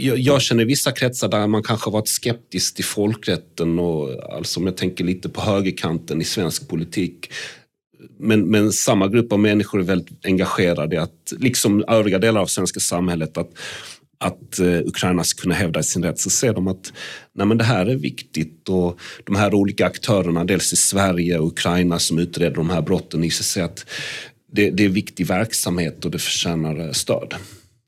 jag, 0.00 0.42
känner 0.42 0.64
vissa 0.64 0.92
kretsar 0.92 1.28
där 1.28 1.46
man 1.46 1.62
kanske 1.62 1.90
varit 1.90 2.08
skeptisk 2.08 2.74
till 2.74 2.84
folkrätten 2.84 3.78
och 3.78 4.34
alltså 4.34 4.60
om 4.60 4.66
jag 4.66 4.76
tänker 4.76 5.04
lite 5.04 5.28
på 5.28 5.40
högerkanten 5.40 6.20
i 6.20 6.24
svensk 6.24 6.68
politik 6.68 7.30
men, 8.18 8.50
men 8.50 8.72
samma 8.72 9.08
grupp 9.08 9.32
av 9.32 9.38
människor 9.38 9.80
är 9.80 9.84
väldigt 9.84 10.26
engagerade 10.26 10.96
i 10.96 10.98
att, 10.98 11.32
liksom 11.38 11.84
övriga 11.88 12.18
delar 12.18 12.40
av 12.40 12.46
svenska 12.46 12.80
samhället, 12.80 13.38
att, 13.38 13.50
att 14.18 14.58
eh, 14.58 14.66
Ukraina 14.66 15.24
ska 15.24 15.42
kunna 15.42 15.54
hävda 15.54 15.82
sin 15.82 16.04
rätt, 16.04 16.18
så 16.18 16.30
ser 16.30 16.54
de 16.54 16.68
att 16.68 16.92
nej, 17.34 17.46
men 17.46 17.58
det 17.58 17.64
här 17.64 17.86
är 17.86 17.96
viktigt 17.96 18.68
och 18.68 19.00
de 19.24 19.36
här 19.36 19.54
olika 19.54 19.86
aktörerna, 19.86 20.44
dels 20.44 20.72
i 20.72 20.76
Sverige 20.76 21.38
och 21.38 21.46
Ukraina 21.46 21.98
som 21.98 22.18
utreder 22.18 22.56
de 22.56 22.70
här 22.70 22.82
brotten, 22.82 23.24
i 23.24 23.30
sig 23.30 23.62
att 23.62 23.86
det, 24.52 24.70
det 24.70 24.84
är 24.84 24.88
viktig 24.88 25.26
verksamhet 25.26 26.04
och 26.04 26.10
det 26.10 26.18
förtjänar 26.18 26.86
eh, 26.86 26.92
stöd. 26.92 27.34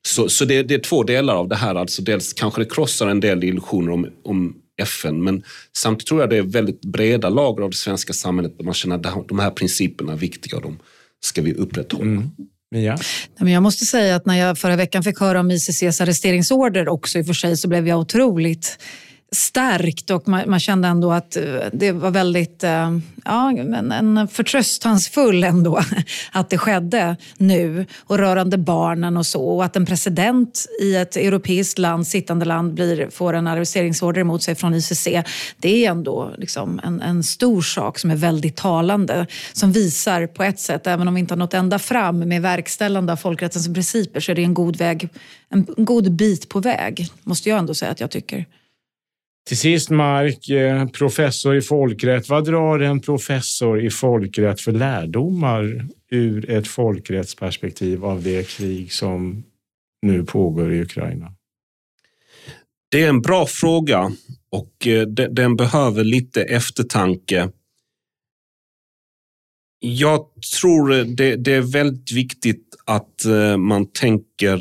Så, 0.06 0.28
så 0.28 0.44
det, 0.44 0.62
det, 0.62 0.74
är 0.74 0.78
två 0.78 1.02
delar 1.02 1.34
av 1.34 1.48
det 1.48 1.56
här. 1.56 1.74
Alltså 1.74 2.02
dels 2.02 2.32
kanske 2.32 2.60
det 2.60 2.74
krossar 2.74 3.08
en 3.08 3.20
del 3.20 3.44
illusioner 3.44 3.92
om, 3.92 4.06
om 4.24 4.56
FN. 4.80 5.24
Men 5.24 5.42
samtidigt 5.76 6.08
tror 6.08 6.20
jag 6.20 6.30
det 6.30 6.36
är 6.36 6.42
väldigt 6.42 6.84
breda 6.84 7.28
lager 7.28 7.62
av 7.62 7.70
det 7.70 7.76
svenska 7.76 8.12
samhället 8.12 8.58
där 8.58 8.64
man 8.64 8.74
känner 8.74 8.96
att 8.96 9.28
de 9.28 9.38
här 9.38 9.50
principerna 9.50 10.12
är 10.12 10.16
viktiga 10.16 10.56
och 10.56 10.62
de 10.62 10.78
ska 11.20 11.42
vi 11.42 11.54
upprätthålla. 11.54 12.04
Mm. 12.04 12.30
Mia? 12.70 12.98
Jag 13.38 13.62
måste 13.62 13.85
säga 13.85 14.16
att 14.16 14.26
när 14.26 14.35
jag 14.35 14.59
förra 14.59 14.76
veckan 14.76 15.02
fick 15.02 15.20
höra 15.20 15.40
om 15.40 15.50
ICCs 15.50 16.00
arresteringsorder 16.00 16.88
också 16.88 17.18
i 17.18 17.22
och 17.22 17.26
för 17.26 17.33
sig 17.33 17.56
så 17.56 17.68
blev 17.68 17.88
jag 17.88 17.98
otroligt 17.98 18.78
stärkt 19.32 20.10
och 20.10 20.28
man, 20.28 20.50
man, 20.50 20.60
kände 20.60 20.88
ändå 20.88 21.12
att 21.12 21.36
eh, 21.36 21.42
det 21.72 21.92
var 21.92 22.10
väldigt 22.10 22.64
eh, 22.64 22.98
ja, 23.24 23.50
en, 23.50 23.92
en 23.92 24.28
förtröstansfull 24.28 25.44
ändå 25.44 25.80
att 26.32 26.50
det 26.50 26.58
skedde 26.58 27.16
nu 27.36 27.86
och 27.98 28.18
rörande 28.18 28.58
barnen 28.58 29.16
och 29.16 29.26
så 29.26 29.44
och 29.44 29.64
att 29.64 29.76
en 29.76 29.86
president 29.86 30.66
i 30.82 30.96
ett 30.96 31.16
europeiskt 31.16 31.78
land, 31.78 32.06
sittande 32.06 32.44
land, 32.44 32.74
blir, 32.74 33.10
får 33.10 33.32
en 33.34 33.46
arresteringsorder 33.46 34.20
emot 34.20 34.42
sig 34.42 34.54
från 34.54 34.74
ICC. 34.74 35.08
Det 35.56 35.84
är 35.86 35.90
ändå 35.90 36.30
liksom 36.38 36.80
en, 36.84 37.00
en 37.00 37.22
stor 37.22 37.62
sak 37.62 37.98
som 37.98 38.10
är 38.10 38.16
väldigt 38.16 38.56
talande 38.56 39.26
som 39.52 39.72
visar 39.72 40.26
på 40.26 40.42
ett 40.42 40.60
sätt, 40.60 40.86
även 40.86 41.08
om 41.08 41.14
vi 41.14 41.20
inte 41.20 41.34
har 41.34 41.38
nått 41.38 41.54
ända 41.54 41.78
fram 41.78 42.18
med 42.18 42.42
verkställande 42.42 43.12
av 43.12 43.16
folkrättens 43.16 43.74
principer 43.74 44.20
så 44.20 44.32
är 44.32 44.36
det 44.36 44.42
en 44.42 44.54
god 44.54 44.76
väg, 44.76 45.08
en 45.48 45.66
god 45.76 46.12
bit 46.12 46.48
på 46.48 46.60
väg, 46.60 47.08
måste 47.22 47.48
jag 47.48 47.58
ändå 47.58 47.74
säga 47.74 47.90
att 47.90 48.00
jag 48.00 48.10
tycker. 48.10 48.46
Till 49.46 49.59
sist 49.59 49.90
Mark, 49.90 50.48
eh, 50.48 50.88
professor 50.88 51.57
i 51.57 51.62
folkrätt. 51.62 52.29
Vad 52.29 52.44
drar 52.44 52.79
en 52.79 53.00
professor 53.00 53.81
i 53.81 53.90
folkrätt 53.90 54.61
för 54.61 54.72
lärdomar 54.72 55.88
ur 56.11 56.50
ett 56.50 56.68
folkrättsperspektiv 56.68 58.05
av 58.05 58.22
det 58.22 58.48
krig 58.48 58.92
som 58.92 59.44
nu 60.03 60.24
pågår 60.24 60.72
i 60.72 60.81
Ukraina? 60.81 61.33
Det 62.90 63.03
är 63.03 63.09
en 63.09 63.22
bra 63.22 63.46
fråga 63.46 64.12
och 64.50 64.87
eh, 64.87 65.07
den 65.09 65.57
behöver 65.57 66.05
lite 66.05 66.42
eftertanke. 66.42 67.50
Jag 69.81 70.26
tror 70.61 70.92
eh, 70.92 71.05
det, 71.05 71.48
är 71.48 71.72
väldigt 71.72 72.12
viktigt 72.12 72.66
att 72.85 73.24
man 73.59 73.87
tänker 73.92 74.61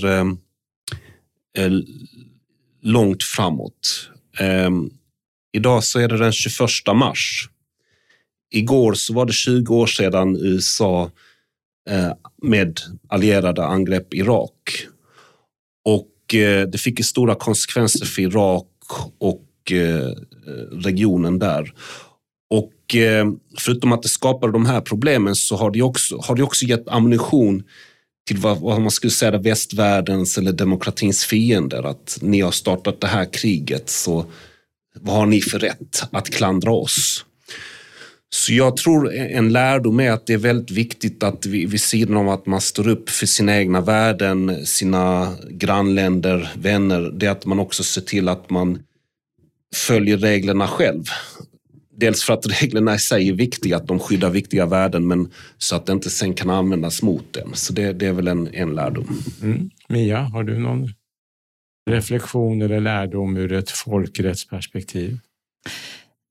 långt 2.81 3.23
framåt. 3.23 4.09
Eh, 4.39 4.69
idag 5.53 5.83
så 5.83 5.99
är 5.99 6.07
det 6.07 6.17
den 6.17 6.31
21 6.31 6.69
mars. 6.95 7.49
Igår 8.51 8.93
så 8.93 9.13
var 9.13 9.25
det 9.25 9.33
20 9.33 9.75
år 9.75 9.87
sedan 9.87 10.37
USA 10.41 11.11
eh, 11.89 12.11
med 12.41 12.79
allierade 13.07 13.65
angrepp 13.65 14.13
Irak. 14.13 14.87
Och 15.85 16.35
eh, 16.35 16.67
det 16.67 16.77
fick 16.77 17.05
stora 17.05 17.35
konsekvenser 17.35 18.05
för 18.05 18.21
Irak 18.21 18.67
och 19.17 19.71
eh, 19.71 20.13
regionen 20.71 21.39
där. 21.39 21.73
Och 22.49 22.73
förutom 23.59 23.91
att 23.91 24.01
det 24.01 24.09
skapade 24.09 24.53
de 24.53 24.65
här 24.65 24.81
problemen 24.81 25.35
så 25.35 25.55
har 25.55 25.71
det 25.71 25.81
också, 25.81 26.17
har 26.17 26.35
det 26.35 26.43
också 26.43 26.65
gett 26.65 26.87
ammunition 26.87 27.63
till 28.29 28.37
vad, 28.37 28.59
vad, 28.59 28.81
man 28.81 28.91
skulle 28.91 29.11
säga 29.11 29.37
västvärldens 29.37 30.37
eller 30.37 30.51
demokratins 30.51 31.25
fiender. 31.25 31.83
Att 31.83 32.17
ni 32.21 32.41
har 32.41 32.51
startat 32.51 33.01
det 33.01 33.07
här 33.07 33.33
kriget, 33.33 33.89
så 33.89 34.25
vad 34.95 35.15
har 35.15 35.25
ni 35.25 35.41
för 35.41 35.59
rätt 35.59 36.03
att 36.11 36.29
klandra 36.29 36.71
oss? 36.71 37.25
Så 38.29 38.53
jag 38.53 38.77
tror 38.77 39.13
en 39.13 39.53
lärdom 39.53 39.99
är 39.99 40.11
att 40.11 40.27
det 40.27 40.33
är 40.33 40.37
väldigt 40.37 40.71
viktigt 40.71 41.23
att 41.23 41.45
vi, 41.45 41.65
vid 41.65 41.81
sidan 41.81 42.17
av 42.17 42.29
att 42.29 42.45
man 42.45 42.61
står 42.61 42.87
upp 42.87 43.09
för 43.09 43.25
sina 43.25 43.57
egna 43.57 43.81
värden, 43.81 44.65
sina 44.65 45.35
grannländer, 45.49 46.51
vänner, 46.55 47.11
det 47.13 47.25
är 47.25 47.31
att 47.31 47.45
man 47.45 47.59
också 47.59 47.83
ser 47.83 48.01
till 48.01 48.29
att 48.29 48.49
man 48.49 48.79
följer 49.75 50.17
reglerna 50.17 50.67
själv 50.67 51.03
dels 51.99 52.23
för 52.23 52.33
att 52.33 52.61
reglerna 52.61 52.95
i 52.95 52.99
sig 52.99 53.29
är 53.29 53.33
viktiga, 53.33 53.77
att 53.77 53.87
de 53.87 53.99
skyddar 53.99 54.29
viktiga 54.29 54.65
värden, 54.65 55.07
men 55.07 55.31
så 55.57 55.75
att 55.75 55.85
det 55.85 55.93
inte 55.93 56.09
sen 56.09 56.33
kan 56.33 56.49
användas 56.49 57.01
mot 57.01 57.33
dem. 57.33 57.51
Så 57.53 57.73
det, 57.73 57.93
det 57.93 58.05
är 58.05 58.13
väl 58.13 58.27
en, 58.27 58.53
en 58.53 58.75
lärdom. 58.75 59.21
Mm. 59.41 59.69
Mia, 59.89 60.19
har 60.19 60.43
du 60.43 60.59
någon 60.59 60.93
reflektion 61.89 62.61
eller 62.61 62.79
lärdom 62.79 63.37
ur 63.37 63.53
ett 63.53 63.69
folkrättsperspektiv? 63.69 65.17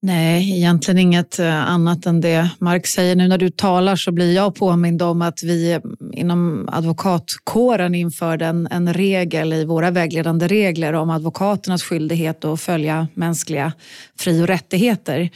Nej, 0.01 0.57
egentligen 0.57 0.99
inget 0.99 1.39
eh, 1.39 1.71
annat 1.71 2.07
än 2.07 2.21
det 2.21 2.51
Mark 2.59 2.87
säger. 2.87 3.17
Nu 3.17 3.29
när 3.29 3.39
du 3.39 3.51
talar 3.51 3.97
så 3.97 4.13
blir 4.13 4.35
jag 4.35 4.55
påmind 4.55 5.03
om 5.03 5.23
att 5.23 5.43
vi 5.43 5.73
eh, 5.73 5.81
inom 6.13 6.69
advokatkåren 6.73 7.95
införde 7.95 8.47
en, 8.47 8.69
en 8.71 8.95
regel 8.95 9.53
i 9.53 9.65
våra 9.65 9.91
vägledande 9.91 10.47
regler 10.47 10.93
om 10.93 11.11
advokaternas 11.11 11.83
skyldighet 11.83 12.45
att 12.45 12.61
följa 12.61 13.09
mänskliga 13.15 13.73
fri 14.19 14.43
och 14.43 14.47
rättigheter 14.47 15.31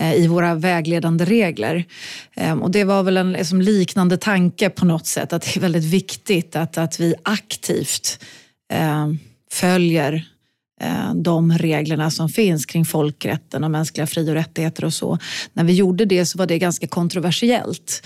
eh, 0.00 0.14
i 0.14 0.26
våra 0.26 0.54
vägledande 0.54 1.24
regler. 1.24 1.84
Ehm, 2.36 2.62
och 2.62 2.70
det 2.70 2.84
var 2.84 3.02
väl 3.02 3.16
en 3.16 3.32
liksom 3.32 3.60
liknande 3.62 4.16
tanke 4.16 4.70
på 4.70 4.84
något 4.84 5.06
sätt, 5.06 5.32
att 5.32 5.42
det 5.42 5.56
är 5.56 5.60
väldigt 5.60 5.84
viktigt 5.84 6.56
att, 6.56 6.78
att 6.78 7.00
vi 7.00 7.14
aktivt 7.22 8.24
eh, 8.72 9.06
följer 9.52 10.24
Eh, 10.80 11.14
de 11.14 11.52
reglerna 11.52 12.10
som 12.10 12.28
finns 12.28 12.66
kring 12.66 12.84
folkrätten 12.84 13.64
och 13.64 13.70
mänskliga 13.70 14.06
fri 14.06 14.30
och 14.30 14.34
rättigheter 14.34 14.84
och 14.84 14.94
så. 14.94 15.18
När 15.52 15.64
vi 15.64 15.72
gjorde 15.72 16.04
det 16.04 16.26
så 16.26 16.38
var 16.38 16.46
det 16.46 16.58
ganska 16.58 16.86
kontroversiellt. 16.86 18.02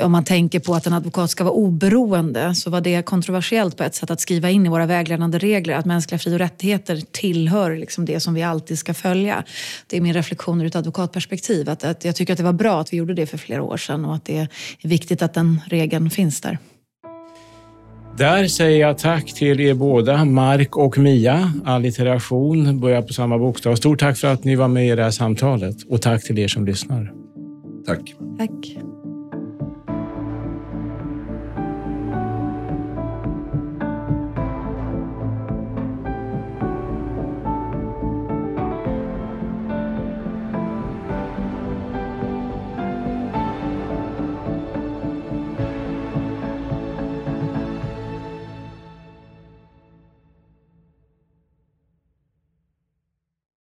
Om 0.00 0.12
man 0.12 0.24
tänker 0.24 0.60
på 0.60 0.74
att 0.74 0.86
en 0.86 0.92
advokat 0.92 1.30
ska 1.30 1.44
vara 1.44 1.54
oberoende 1.54 2.54
så 2.54 2.70
var 2.70 2.80
det 2.80 3.02
kontroversiellt 3.02 3.76
på 3.76 3.82
ett 3.82 3.94
sätt 3.94 4.10
att 4.10 4.20
skriva 4.20 4.50
in 4.50 4.66
i 4.66 4.68
våra 4.68 4.86
vägledande 4.86 5.38
regler 5.38 5.74
att 5.74 5.86
mänskliga 5.86 6.18
fri 6.18 6.34
och 6.34 6.38
rättigheter 6.38 7.02
tillhör 7.12 7.76
liksom 7.76 8.04
det 8.04 8.20
som 8.20 8.34
vi 8.34 8.42
alltid 8.42 8.78
ska 8.78 8.94
följa. 8.94 9.44
Det 9.86 9.96
är 9.96 10.00
min 10.00 10.14
reflektion 10.14 10.60
ur 10.60 10.66
ett 10.66 10.76
advokatperspektiv. 10.76 11.70
Att, 11.70 11.84
att 11.84 12.04
jag 12.04 12.16
tycker 12.16 12.32
att 12.32 12.38
det 12.38 12.44
var 12.44 12.52
bra 12.52 12.80
att 12.80 12.92
vi 12.92 12.96
gjorde 12.96 13.14
det 13.14 13.26
för 13.26 13.38
flera 13.38 13.62
år 13.62 13.76
sedan 13.76 14.04
och 14.04 14.14
att 14.14 14.24
det 14.24 14.38
är 14.38 14.48
viktigt 14.82 15.22
att 15.22 15.34
den 15.34 15.60
regeln 15.66 16.10
finns 16.10 16.40
där. 16.40 16.58
Där 18.18 18.46
säger 18.46 18.80
jag 18.80 18.98
tack 18.98 19.34
till 19.34 19.60
er 19.60 19.74
båda, 19.74 20.24
Mark 20.24 20.76
och 20.76 20.98
Mia. 20.98 21.52
Allitteration 21.64 22.80
börjar 22.80 23.02
på 23.02 23.12
samma 23.12 23.38
bokstav. 23.38 23.74
Stort 23.74 24.00
tack 24.00 24.16
för 24.16 24.28
att 24.28 24.44
ni 24.44 24.56
var 24.56 24.68
med 24.68 24.88
i 24.88 24.96
det 24.96 25.02
här 25.02 25.10
samtalet 25.10 25.76
och 25.88 26.02
tack 26.02 26.24
till 26.24 26.38
er 26.38 26.48
som 26.48 26.66
lyssnar. 26.66 27.12
Tack. 27.86 28.14
Tack. 28.38 28.76